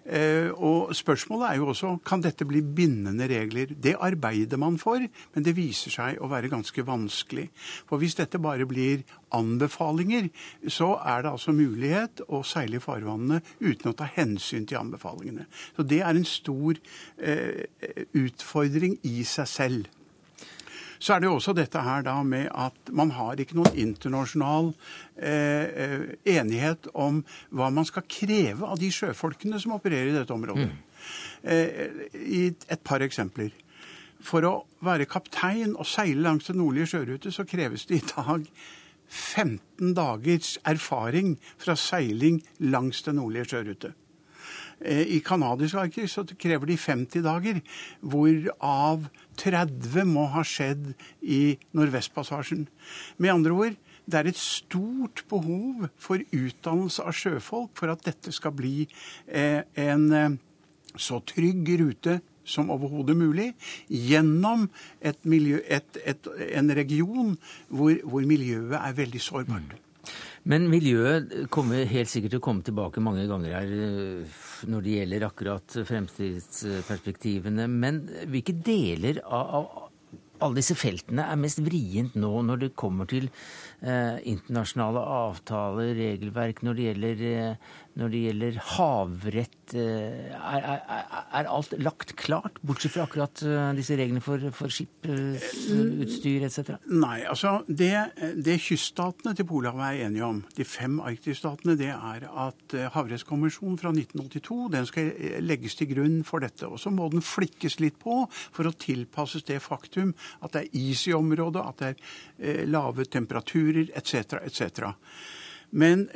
[0.05, 3.75] Eh, og Spørsmålet er jo også kan dette bli bindende regler.
[3.75, 5.03] Det arbeider man for,
[5.35, 7.49] men det viser seg å være ganske vanskelig.
[7.89, 9.05] For hvis dette bare blir
[9.37, 10.31] anbefalinger,
[10.69, 15.47] så er det altså mulighet å seile i farvannene uten å ta hensyn til anbefalingene.
[15.77, 16.81] Så det er en stor
[17.19, 17.65] eh,
[18.17, 20.00] utfordring i seg selv.
[21.01, 24.69] Så er det jo også dette her da med at man har ikke noen internasjonal
[25.17, 26.03] eh, eh,
[26.37, 27.23] enighet om
[27.57, 30.69] hva man skal kreve av de sjøfolkene som opererer i dette området.
[30.69, 30.77] Mm.
[31.49, 33.55] Eh, I et par eksempler.
[34.21, 34.53] For å
[34.85, 38.45] være kaptein og seile langs den nordlige sjørute, så kreves det i dag
[39.11, 43.95] 15 dagers erfaring fra seiling langs den nordlige sjørute.
[44.81, 47.61] Eh, I kanadisk arktis så krever de 50 dager,
[48.01, 49.09] hvorav
[49.41, 52.66] 30 må ha skjedd i Nordvestpassasjen.
[53.18, 53.78] Med andre ord,
[54.11, 58.88] det er et stort behov for utdannelse av sjøfolk for at dette skal bli
[59.28, 60.38] eh, en eh,
[60.99, 62.18] så trygg rute
[62.51, 63.53] som overhodet mulig,
[63.86, 64.66] gjennom
[65.01, 67.36] et miljø, et, et, en region
[67.68, 69.76] hvor, hvor, miljøet er veldig sårbart.
[70.49, 74.38] Men miljøet kommer helt sikkert til å komme tilbake mange ganger her eh,
[74.70, 77.66] når det gjelder akkurat fremtidsperspektivene.
[77.68, 79.91] Men hvilke deler av,
[80.41, 86.64] alle disse feltene er mest vrient nå når det kommer til eh, internasjonale avtaler, regelverk,
[86.64, 87.70] når det gjelder eh,
[88.01, 91.03] når det gjelder havrett, eh, er, er,
[91.37, 92.57] er, alt lagt klart?
[92.65, 96.79] Bortsett fra akkurat eh, disse reglene for, for skipsutstyr etc.?
[96.89, 97.93] Nei, altså det,
[98.41, 103.77] det, kyststatene til Polhavet er enige om, de fem arktisstatene, det er at eh, Havrettskonvensjonen
[103.81, 105.13] fra 1982 den skal
[105.45, 106.69] legges til grunn for dette.
[106.71, 110.81] Og så må den flikkes litt på for å tilpasses det faktum at det er
[110.89, 114.41] is i området, at det er lave temperaturer etc.
[114.41, 114.91] etc.
[115.77, 116.09] Men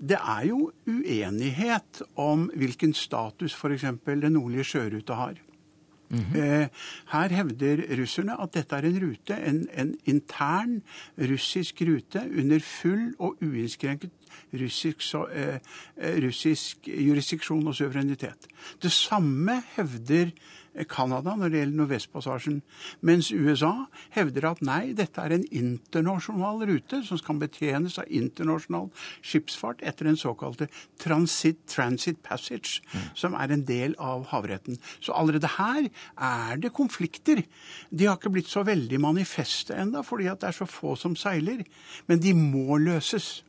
[0.00, 3.84] det er jo uenighet om hvilken status f.eks.
[4.06, 5.34] den nordlige sjørute har.
[6.10, 6.68] Mm -hmm.
[7.12, 10.82] Her hevder russerne at dette er en rute, en, en, intern
[11.18, 14.10] russisk rute under full og uinnskrenket
[14.52, 15.58] russisk, eh,
[16.24, 18.46] russisk jurisdiksjon og suverenitet.
[18.82, 20.30] Det samme hevder
[20.88, 22.60] Canada når det gjelder Nordvestpassasjen.
[23.06, 23.72] Mens USA
[24.14, 30.10] hevder at nei, dette er en internasjonal rute som skal betjenes av internasjonal skipsfart etter
[30.10, 30.70] den såkalte
[31.02, 33.10] transit, transit passage, mm.
[33.18, 34.78] som er en del av havretten.
[35.02, 37.44] Så allerede her er det konflikter.
[37.90, 41.18] De har ikke blitt så veldig manifeste enda, fordi at det er så få som
[41.18, 41.64] seiler.
[42.06, 43.40] Men de må løses.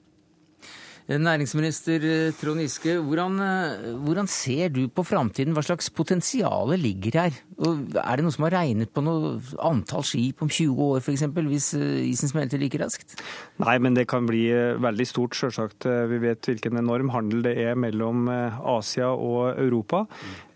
[1.19, 5.51] Næringsminister eh, Trond Giske, hvordan, eh, hvordan, ser du på framtiden?
[5.53, 7.39] Hva slags potensial ligger her?
[7.59, 11.25] Og er det noe som har regnet på noe antall skip om 20 år f.eks.,
[11.35, 13.17] hvis eh, isen smelter like raskt?
[13.59, 14.45] Nei, men det kan bli
[14.79, 15.89] veldig stort, sjølsagt.
[16.11, 20.05] Vi vet hvilken enorm handel det er mellom Asia og Europa.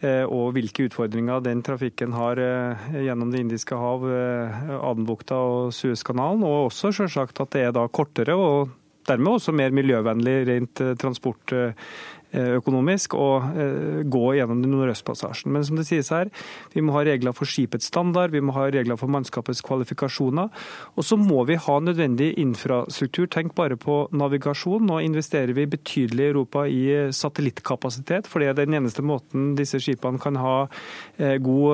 [0.05, 2.39] Og hvilke utfordringer den trafikken har
[2.93, 6.45] gjennom Det indiske hav, Adenbukta og Suezkanalen.
[6.45, 8.73] Og også sjølsagt at det er da kortere og
[9.09, 11.89] dermed også mer miljøvennlig rent eh, transport eh,
[12.35, 15.51] økonomisk å eh, gå gjennom den Nordøstpassasjen.
[15.53, 16.27] Men som det sies her,
[16.73, 20.47] vi må ha regler for skipets standard, vi må ha regler for mannskapets kvalifikasjoner.
[20.95, 23.25] Og så må vi ha nødvendig infrastruktur.
[23.31, 24.83] Tenk bare på navigasjon.
[24.89, 29.41] Nå investerer vi betydelig i Europa i eh, satellittkapasitet, for det er den eneste måten
[29.57, 30.55] disse skipene kan ha
[31.15, 31.73] god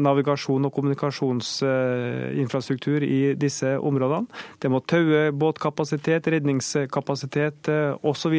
[0.00, 4.26] navigasjon og kommunikasjonsinfrastruktur i disse områdene.
[4.62, 7.68] Det må taue båtkapasitet, redningskapasitet
[8.06, 8.34] osv.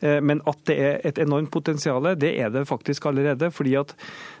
[0.00, 3.50] Men at det er et enormt potensial, det er det faktisk allerede.
[3.50, 3.94] fordi at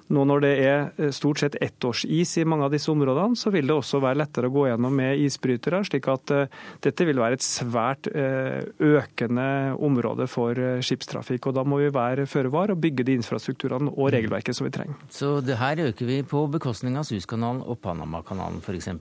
[0.08, 3.66] nå når det er eh, stort sett ettårsis i mange av disse områdene, så vil
[3.66, 5.82] det også være lettere å gå gjennom med isbrytere.
[5.86, 6.46] slik at uh,
[6.84, 9.48] dette vil være et svært uh, økende
[9.82, 10.54] område for
[10.84, 11.50] skipstrafikk.
[11.50, 14.74] og Da må vi være føre var og bygge de infrastrukturene og regelverket som vi
[14.78, 14.94] trenger.
[15.10, 18.92] Så det her øker vi på bekostning av Suezkanalen og Panamakanalen f.eks.,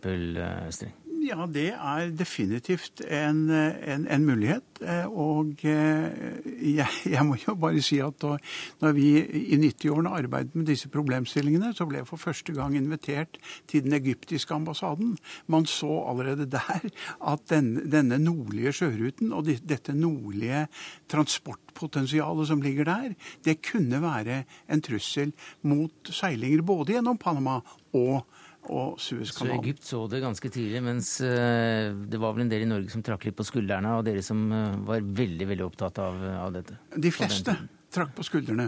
[0.76, 1.05] Streng?
[1.26, 4.66] Ja, det er definitivt en, en, en mulighet.
[4.84, 6.36] Eh, og eh,
[6.76, 8.36] jeg, jeg, må jo bare si at da
[8.84, 13.40] når vi i 90-årene arbeidet med disse problemstillingene, så ble jeg for første gang invitert
[13.72, 15.16] til den egyptiske ambassaden.
[15.50, 16.86] Man så allerede der
[17.34, 20.68] at den, denne nordlige sjøruten og dette nordlige
[21.10, 23.16] transportpotensialet som ligger der,
[23.48, 25.34] det kunne være en trussel
[25.66, 27.64] mot seilinger både gjennom Panama
[27.96, 28.28] og
[28.72, 29.60] og Suezkanalen.
[29.60, 32.92] Så Egypt så det ganske tidlig, mens eh, det var vel en del i Norge
[32.94, 36.54] som trakk litt på skuldrene, og dere som eh, var veldig veldig opptatt av, av
[36.56, 36.78] dette?
[36.96, 37.56] De fleste
[37.96, 38.66] trakk på skuldrene.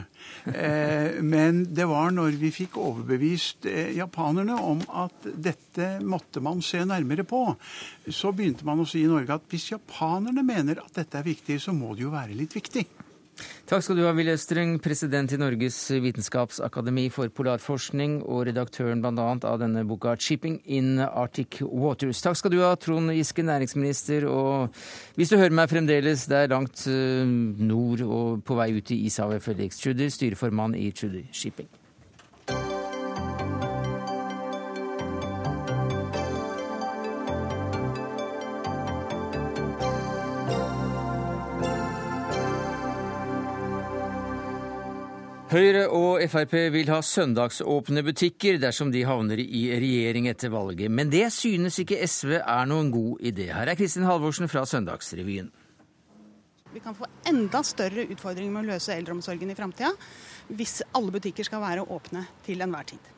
[0.47, 3.67] Eh, men det var når vi fikk overbevist
[3.97, 7.41] japanerne om at dette måtte man se nærmere på,
[8.07, 11.59] så begynte man å si i Norge at hvis japanerne mener at dette er viktig,
[11.63, 12.87] så må det jo være litt viktig.
[13.67, 19.27] Takk skal du ha, Will Østreng, president i Norges vitenskapsakademi for polarforskning og redaktøren bl.a.
[19.35, 22.23] av denne boka 'Shipping in Arctic Waters'.
[22.23, 24.27] Takk skal du ha, Trond Giske, næringsminister.
[24.27, 24.69] Og
[25.15, 29.03] hvis du hører meg fremdeles, det er langt eh, nord og på vei ut i
[29.05, 31.69] ishavet, Felix Tschudi, styreformann i Tschudi Shipping.
[45.57, 50.91] Høyre og Frp vil ha søndagsåpne butikker dersom de havner i regjering etter valget.
[50.93, 53.47] Men det synes ikke SV er noen god idé.
[53.55, 55.47] Her er Kristin Halvorsen fra Søndagsrevyen.
[56.75, 59.95] Vi kan få enda større utfordringer med å løse eldreomsorgen i framtida
[60.59, 63.09] hvis alle butikker skal være åpne til enhver tid.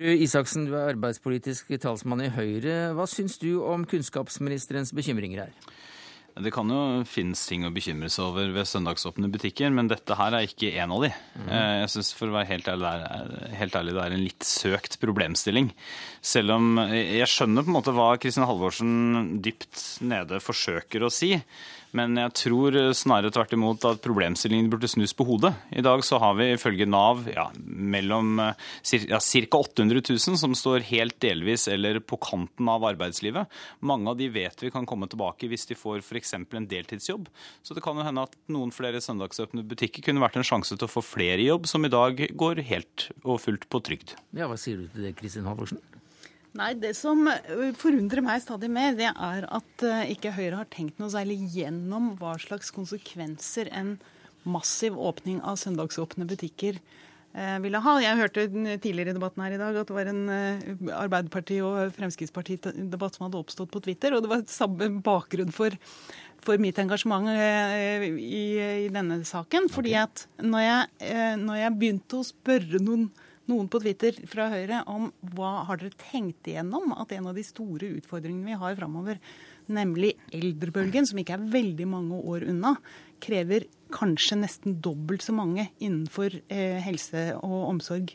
[0.00, 2.94] Isaksen, du er arbeidspolitisk talsmann i Høyre.
[2.96, 5.72] Hva syns du om kunnskapsministerens bekymringer her?
[6.44, 10.36] Det kan jo finnes ting å bekymre seg over ved søndagsåpne butikker, men dette her
[10.36, 11.10] er ikke en av de.
[11.36, 11.50] Mm.
[11.82, 14.96] Jeg synes for å være helt ærlig, er, helt ærlig, det er en litt søkt
[15.02, 15.72] problemstilling.
[16.24, 21.34] Selv om jeg skjønner på en måte hva Kristin Halvorsen dypt nede forsøker å si.
[21.96, 25.52] Men jeg tror snarere tvert imot at problemstillingen burde snus på hodet.
[25.74, 29.20] I dag så har vi ifølge Nav ja, mellom ca.
[29.60, 33.50] 800 000 som står helt delvis eller på kanten av arbeidslivet.
[33.82, 36.34] Mange av de vet vi kan komme tilbake hvis de får f.eks.
[36.38, 37.28] en deltidsjobb.
[37.62, 40.86] Så det kan jo hende at noen flere søndagsåpne butikker kunne vært en sjanse til
[40.86, 44.14] å få flere i jobb som i dag går helt og fullt på trygd.
[44.36, 45.82] Ja, Hva sier du til det, Kristin Halvorsen?
[46.58, 50.70] Nei, Det som øh, forundrer meg stadig mer, det er at øh, ikke Høyre har
[50.72, 53.98] tenkt noe særlig gjennom hva slags konsekvenser en
[54.42, 57.94] massiv åpning av søndagsåpne butikker øh, ville ha.
[58.02, 58.48] Jeg hørte
[58.82, 60.24] tidligere i debatten her i dag at det var en
[60.96, 65.78] Arbeiderparti- og Fremskrittsparti-debatt som hadde oppstått på Twitter, og det var samme bakgrunn for,
[66.42, 68.42] for mitt engasjement i,
[68.90, 69.70] i, denne saken.
[69.70, 71.10] Fordi at når jeg,
[71.46, 73.12] når jeg begynte å spørre noen
[73.50, 77.44] noen på Twitter fra Høyre om hva har dere tenkt igjennom at en av de
[77.46, 79.20] store utfordringene vi har framover,
[79.70, 82.74] nemlig eldrebølgen, som ikke er veldig mange år unna,
[83.22, 88.14] krever kanskje nesten dobbelt så mange innenfor eh, helse og omsorg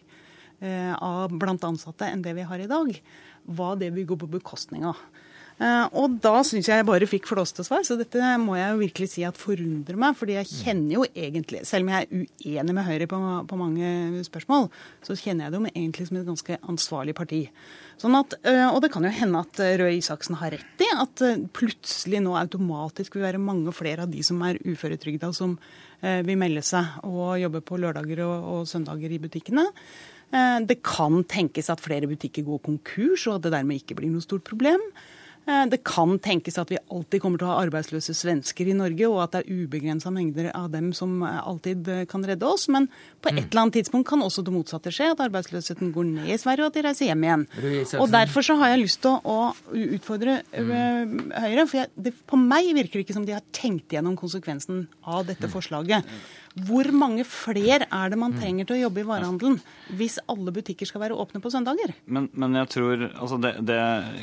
[0.59, 2.91] eh, av blant ansatte enn det vi har i dag,
[3.45, 4.99] hva det vil gå på bekostning av.
[5.55, 8.79] Eh, og da syns jeg jeg bare fikk flåste svar, så dette må jeg jo
[8.81, 10.17] virkelig si at forundrer meg.
[10.19, 14.23] fordi jeg kjenner jo egentlig, selv om jeg er uenig med Høyre på, på mange
[14.27, 14.67] spørsmål,
[15.05, 17.41] så kjenner jeg dem egentlig som et ganske ansvarlig parti.
[18.01, 20.91] Sånn at, eh, og det kan jo hende at eh, Røe Isaksen har rett i
[20.91, 21.23] at
[21.55, 25.57] plutselig nå automatisk vil være mange flere av de som er uføretrygda, som
[26.05, 29.63] vil melde seg og jobbe på lørdager og, og søndager i butikkene.
[30.67, 34.21] Det kan tenkes at flere butikker går konkurs, og at det dermed ikke blir noe
[34.21, 34.83] stort problem.
[35.45, 39.05] Eh, det kan tenkes at vi alltid kommer til å ha arbeidsløse svensker i Norge,
[39.11, 42.65] og at det er ubegrensa mengder av dem som eh, alltid eh, kan redde oss.
[42.73, 42.87] Men
[43.21, 43.41] på et mm.
[43.43, 46.73] eller annet tidspunkt kan også det motsatte skje, at arbeidsløsheten går ned i Sverige, og
[46.73, 47.45] at de reiser hjem igjen.
[48.01, 49.37] Og Derfor så har jeg lyst til å,
[49.75, 51.29] utfordre mm.
[51.35, 51.67] Høyre.
[51.69, 55.27] For jeg, det, på meg virker det ikke som de har tenkt gjennom konsekvensen av
[55.29, 55.53] dette mm.
[55.53, 56.15] forslaget.
[56.55, 59.57] Hvor mange fler er det man trenger til å jobbe i varehandelen
[59.99, 61.91] hvis alle butikker skal være åpne på søndager?
[62.07, 63.79] Men, men jeg tror altså det, det,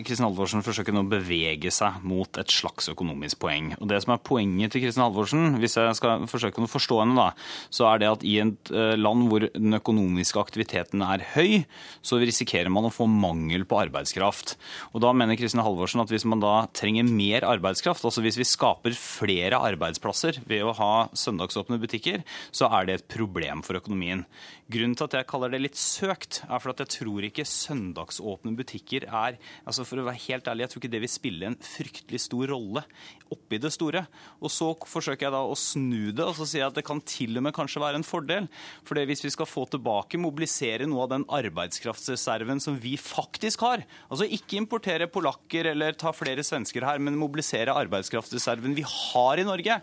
[0.09, 3.75] Kristin Halvorsen forsøker nå å bevege seg mot et slags økonomisk poeng.
[3.77, 7.19] Og Det som er poenget til Kristin Halvorsen, hvis jeg skal forsøke å forstå henne,
[7.21, 11.67] da, så er det at i et eh, land hvor den økonomiske aktiviteten er høy,
[12.01, 14.57] så risikerer man å få mangel på arbeidskraft.
[14.97, 18.49] Og Da mener Kristin Halvorsen at hvis man da trenger mer arbeidskraft, altså hvis vi
[18.49, 22.22] skaper flere arbeidsplasser ved å ha søndagsåpne butikker,
[22.55, 24.25] så er det et problem for økonomien.
[24.73, 28.55] Grunnen til at jeg kaller det litt søkt, er for at jeg tror ikke søndagsåpne
[28.57, 29.37] butikker er
[29.69, 32.53] altså For å være helt ærlig, jeg tror ikke det vil spille en fryktelig stor
[32.55, 32.85] rolle
[33.33, 34.05] oppi det store.
[34.41, 37.03] Og så forsøker jeg da å snu det og så sier jeg at det kan
[37.05, 38.49] til og med kanskje være en fordel.
[38.89, 43.85] For hvis vi skal få tilbake, mobilisere noe av den arbeidskraftsreserven som vi faktisk har,
[44.09, 49.49] altså ikke importere polakker eller ta flere svensker her, men mobilisere arbeidskraftsreserven vi har i
[49.49, 49.81] Norge,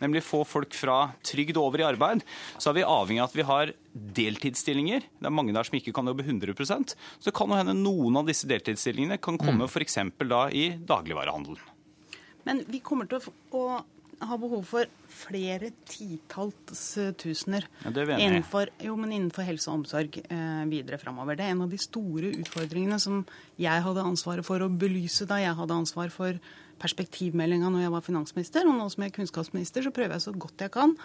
[0.00, 2.24] nemlig få folk fra trygd over i arbeid,
[2.56, 5.06] så er vi avhengig av at vi har deltidsstillinger.
[5.18, 8.20] Det er mange der som ikke kan jobbe 100% Så det kan jo hende noen
[8.20, 9.70] av disse deltidsstillingene kan komme mm.
[9.70, 9.98] f.eks.
[10.22, 11.64] da i dagligvarehandelen.
[12.46, 13.20] Men vi kommer til
[13.56, 13.82] å
[14.20, 16.82] ha behov for flere titalls
[17.20, 21.38] tusener ja, innenfor, jo, innenfor, helse og omsorg eh, videre framover.
[21.38, 23.22] Det er en av de store utfordringene som
[23.60, 26.36] jeg hadde ansvaret for å belyse da jeg hadde ansvar for
[26.80, 28.68] perspektivmeldinga når jeg var finansminister.
[28.68, 30.96] Og nå som jeg er kunnskapsminister, så prøver jeg så godt jeg kan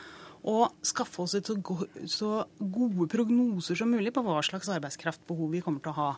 [0.45, 5.81] å skaffe oss et så, gode prognoser som mulig på hva slags arbeidskraftbehov vi kommer
[5.83, 6.09] til å ha.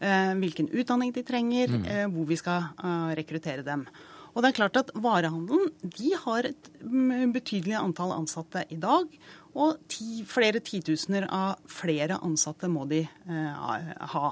[0.00, 1.84] Eh, hvilken utdanning de trenger, mm.
[1.88, 3.86] eh, hvor vi skal uh, rekruttere dem.
[4.30, 6.68] Og det er klart at Varehandelen de har et
[7.34, 9.08] betydelig antall ansatte i dag.
[9.58, 14.28] Og ti, flere titusener av flere ansatte må de ha.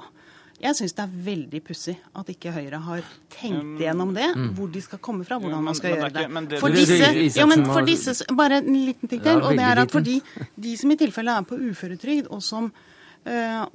[0.59, 4.27] Jeg syns det er veldig pussig at ikke Høyre har tenkt gjennom det.
[4.35, 4.49] Mm.
[4.57, 6.59] Hvor de skal komme fra, hvordan man skal gjøre det.
[6.59, 9.39] For disse, ja, men for disse, Bare en liten ting til.
[9.39, 10.19] og det er at fordi
[10.59, 12.71] de som i tilfelle er på uføretrygd, og som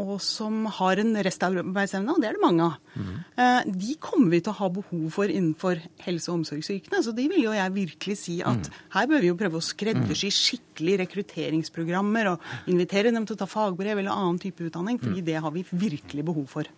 [0.00, 2.78] og som har en restarbeidsevne, og det er det mange av.
[2.94, 3.70] Mm.
[3.78, 7.02] De kommer vi til å ha behov for innenfor helse- og omsorgsyrkene.
[7.04, 8.82] Så de vil jo jeg virkelig si at mm.
[8.96, 10.36] her bør vi jo prøve å skreddersy mm.
[10.38, 15.26] skikkelig rekrutteringsprogrammer og invitere dem til å ta fagbrev eller annen type utdanning, fordi mm.
[15.30, 16.70] det har vi virkelig behov for.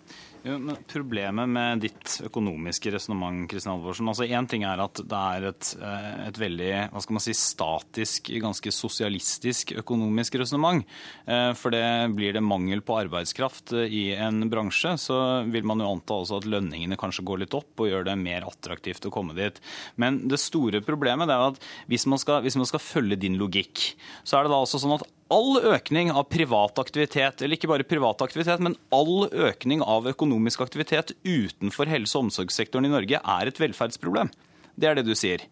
[0.47, 5.47] Jo, problemet med ditt økonomiske resonnement Kristian Halvorsen, altså Én ting er at det er
[5.49, 10.87] et, eh, et, veldig hva skal man si, statisk, ganske sosialistisk økonomisk resonnement.
[11.27, 11.83] Eh, for det
[12.15, 15.19] blir det mangel på arbeidskraft eh, i en bransje, så
[15.51, 18.47] vil man jo anta også at lønningene kanskje går litt opp og gjør det mer
[18.47, 19.59] attraktivt å komme dit.
[19.99, 21.59] Men det store problemet er at
[21.91, 25.01] hvis man skal, hvis man skal følge din logikk, så er det da også sånn
[25.01, 30.07] at all økning av privat aktivitet, eller ikke bare privat aktivitet, men all økning av
[30.11, 34.31] økonomisk aktivitet utenfor helse- og omsorgssektoren i Norge er et velferdsproblem.
[34.77, 35.43] Det er det du sier.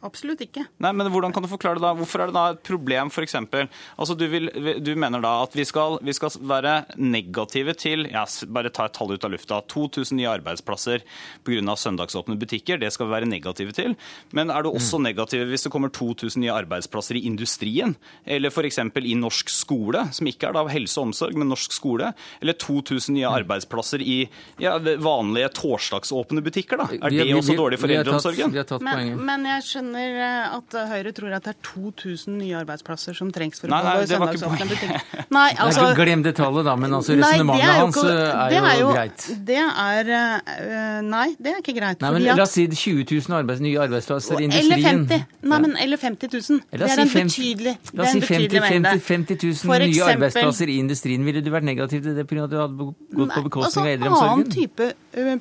[0.00, 0.62] Absolutt ikke.
[0.80, 1.92] Nei, men Hvordan kan du forklare det da?
[1.98, 3.34] Hvorfor er det da et problem, f.eks.?
[3.36, 4.48] Altså, du, vil,
[4.80, 8.96] du mener da at vi skal, vi skal være negative til ja, Bare ta et
[8.96, 9.58] tall ut av lufta.
[9.68, 11.04] 2000 nye arbeidsplasser
[11.44, 11.76] pga.
[11.76, 12.80] søndagsåpne butikker.
[12.80, 13.96] Det skal vi være negative til.
[14.32, 15.04] Men er du også mm.
[15.10, 17.92] negativ hvis det kommer 2000 nye arbeidsplasser i industrien?
[18.24, 18.80] Eller f.eks.
[18.80, 22.14] i norsk skole, som ikke er da helse og omsorg, men norsk skole?
[22.40, 23.36] Eller 2000 nye mm.
[23.42, 24.18] arbeidsplasser i
[24.62, 26.80] ja, vanlige torsdagsåpne butikker?
[26.80, 26.88] da?
[27.04, 28.56] Er det også dårlig for eldreomsorgen?
[28.80, 33.16] Men, men jeg skjønner skjønner eh, at Høyre tror at det er 2000 nye arbeidsplasser
[33.16, 35.26] som trengs for å holde søndagsåpne butikker.
[35.34, 38.80] Nei, altså, ikke glem det tallet, da, men altså resonnementet hans eh, er, jo, er
[38.80, 39.26] jo greit.
[39.50, 42.02] Det er uh, Nei, det er ikke greit.
[42.04, 44.72] Nei, men La oss si 20 000 arbeids, nye arbeidsplasser i industrien.
[44.78, 45.26] Eller 50.
[45.50, 46.62] Nei, men, eller 50 000.
[46.70, 51.26] Det er en betydelig, La oss si 50, 50, 50 000 nye arbeidsplasser i industrien.
[51.26, 52.46] Ville du vært negativ til det pga.
[52.46, 54.30] at du hadde gått på bekostning altså, av eldreomsorgen?
[54.30, 54.92] Annen type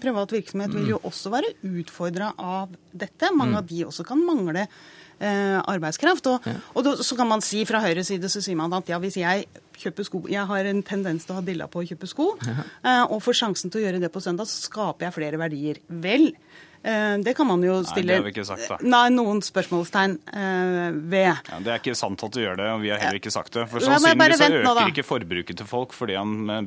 [0.02, 3.30] privat virksomhet vil jo også være utfordra av dette.
[3.36, 3.60] Mange mm.
[3.60, 4.39] av de også kan mangle
[5.20, 6.30] eh, arbeidskraft.
[6.32, 6.56] Og, ja.
[6.74, 9.20] og da, så kan man si fra Høyres side så sier man at ja, hvis
[9.20, 9.48] jeg
[9.80, 12.66] kjøper sko Jeg har en tendens til å ha dilla på å kjøpe sko, ja.
[12.84, 15.80] eh, og får sjansen til å gjøre det på søndag, så skaper jeg flere verdier.
[15.88, 16.32] Vel,
[17.24, 18.78] det kan man jo stille Nei, det har vi ikke sagt, da.
[18.88, 21.42] Nei, noen spørsmålstegn uh, ved.
[21.52, 23.56] Ja, det er ikke sant at du gjør det, og vi har heller ikke sagt
[23.58, 23.66] det.
[23.72, 26.16] For sannsynligvis øker nå, ikke forbruket til folk fordi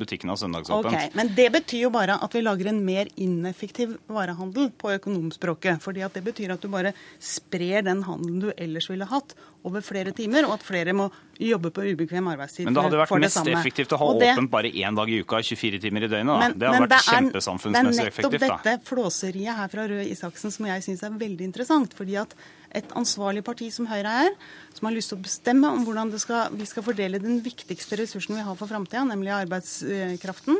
[0.01, 0.93] butikken har søndagsåpent.
[0.93, 5.81] Okay, men det betyr jo bare at vi lager en mer ineffektiv varehandel på økonomspråket.
[5.83, 9.35] fordi at det betyr at du bare sprer den handelen du ellers ville hatt,
[9.69, 11.09] over flere timer, og at flere må
[11.43, 12.67] jobbe på ubekvem arbeidstid.
[12.67, 15.43] Men det hadde vært mest effektivt å ha det, åpent bare én dag i uka,
[15.43, 16.33] 24 timer i døgnet.
[16.33, 16.39] Da.
[16.43, 18.35] Men, det hadde vært det kjempesamfunnsmessig effektivt.
[18.35, 21.95] Det er nettopp dette flåseriet her fra Røe Isaksen som jeg syns er veldig interessant.
[21.99, 22.35] fordi at
[22.73, 24.33] et ansvarlig parti som Høyre er,
[24.73, 28.39] som har lyst til å bestemme om hvordan skal, vi skal fordele den viktigste ressursen
[28.39, 30.57] vi har for framtida, nemlig arbeidskraften,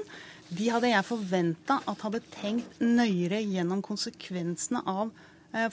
[0.53, 5.13] de hadde jeg forventa at hadde tenkt nøyere gjennom konsekvensene av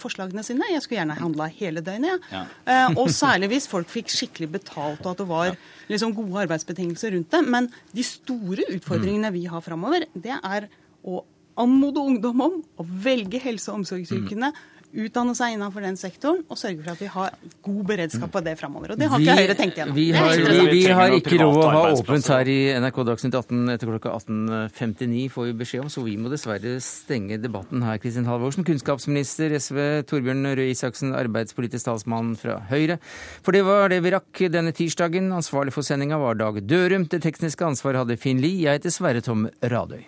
[0.02, 0.68] forslagene sine.
[0.74, 2.42] Jeg skulle gjerne handla hele døgnet, Ja.
[2.42, 2.46] Ja.
[2.90, 5.56] Eh, og særlig hvis folk fikk skikkelig betalt og at det var
[5.90, 7.42] liksom, gode arbeidsbetingelser rundt det.
[7.48, 10.68] Men de store utfordringene vi har framover, det er
[11.06, 11.24] å
[11.60, 14.52] anmode ungdom om å velge helse- og omsorgsyrkene.
[14.90, 17.36] Utdanne seg innenfor den sektoren og sørge for at vi har
[17.66, 18.96] god beredskap på det framover.
[18.96, 19.94] Og det har ikke Høyre tenkt gjennom.
[19.94, 23.76] Vi har, vi, vi har ikke råd å ha åpent her i NRK Dagsnytt 18
[23.76, 28.02] etter klokka 18.59, får vi beskjed om, så vi må dessverre stenge debatten her.
[28.02, 29.80] Kristin Halvorsen, kunnskapsminister SV,
[30.10, 32.98] Torbjørn Røe Isaksen, arbeidspolitisk talsmann fra Høyre.
[33.46, 35.30] For det var det vi rakk denne tirsdagen.
[35.38, 37.06] Ansvarlig for sendinga var Dag Dørum.
[37.10, 38.66] Det tekniske ansvaret hadde Finn Lie.
[38.66, 40.08] Jeg heter Sverre Tom Radøy.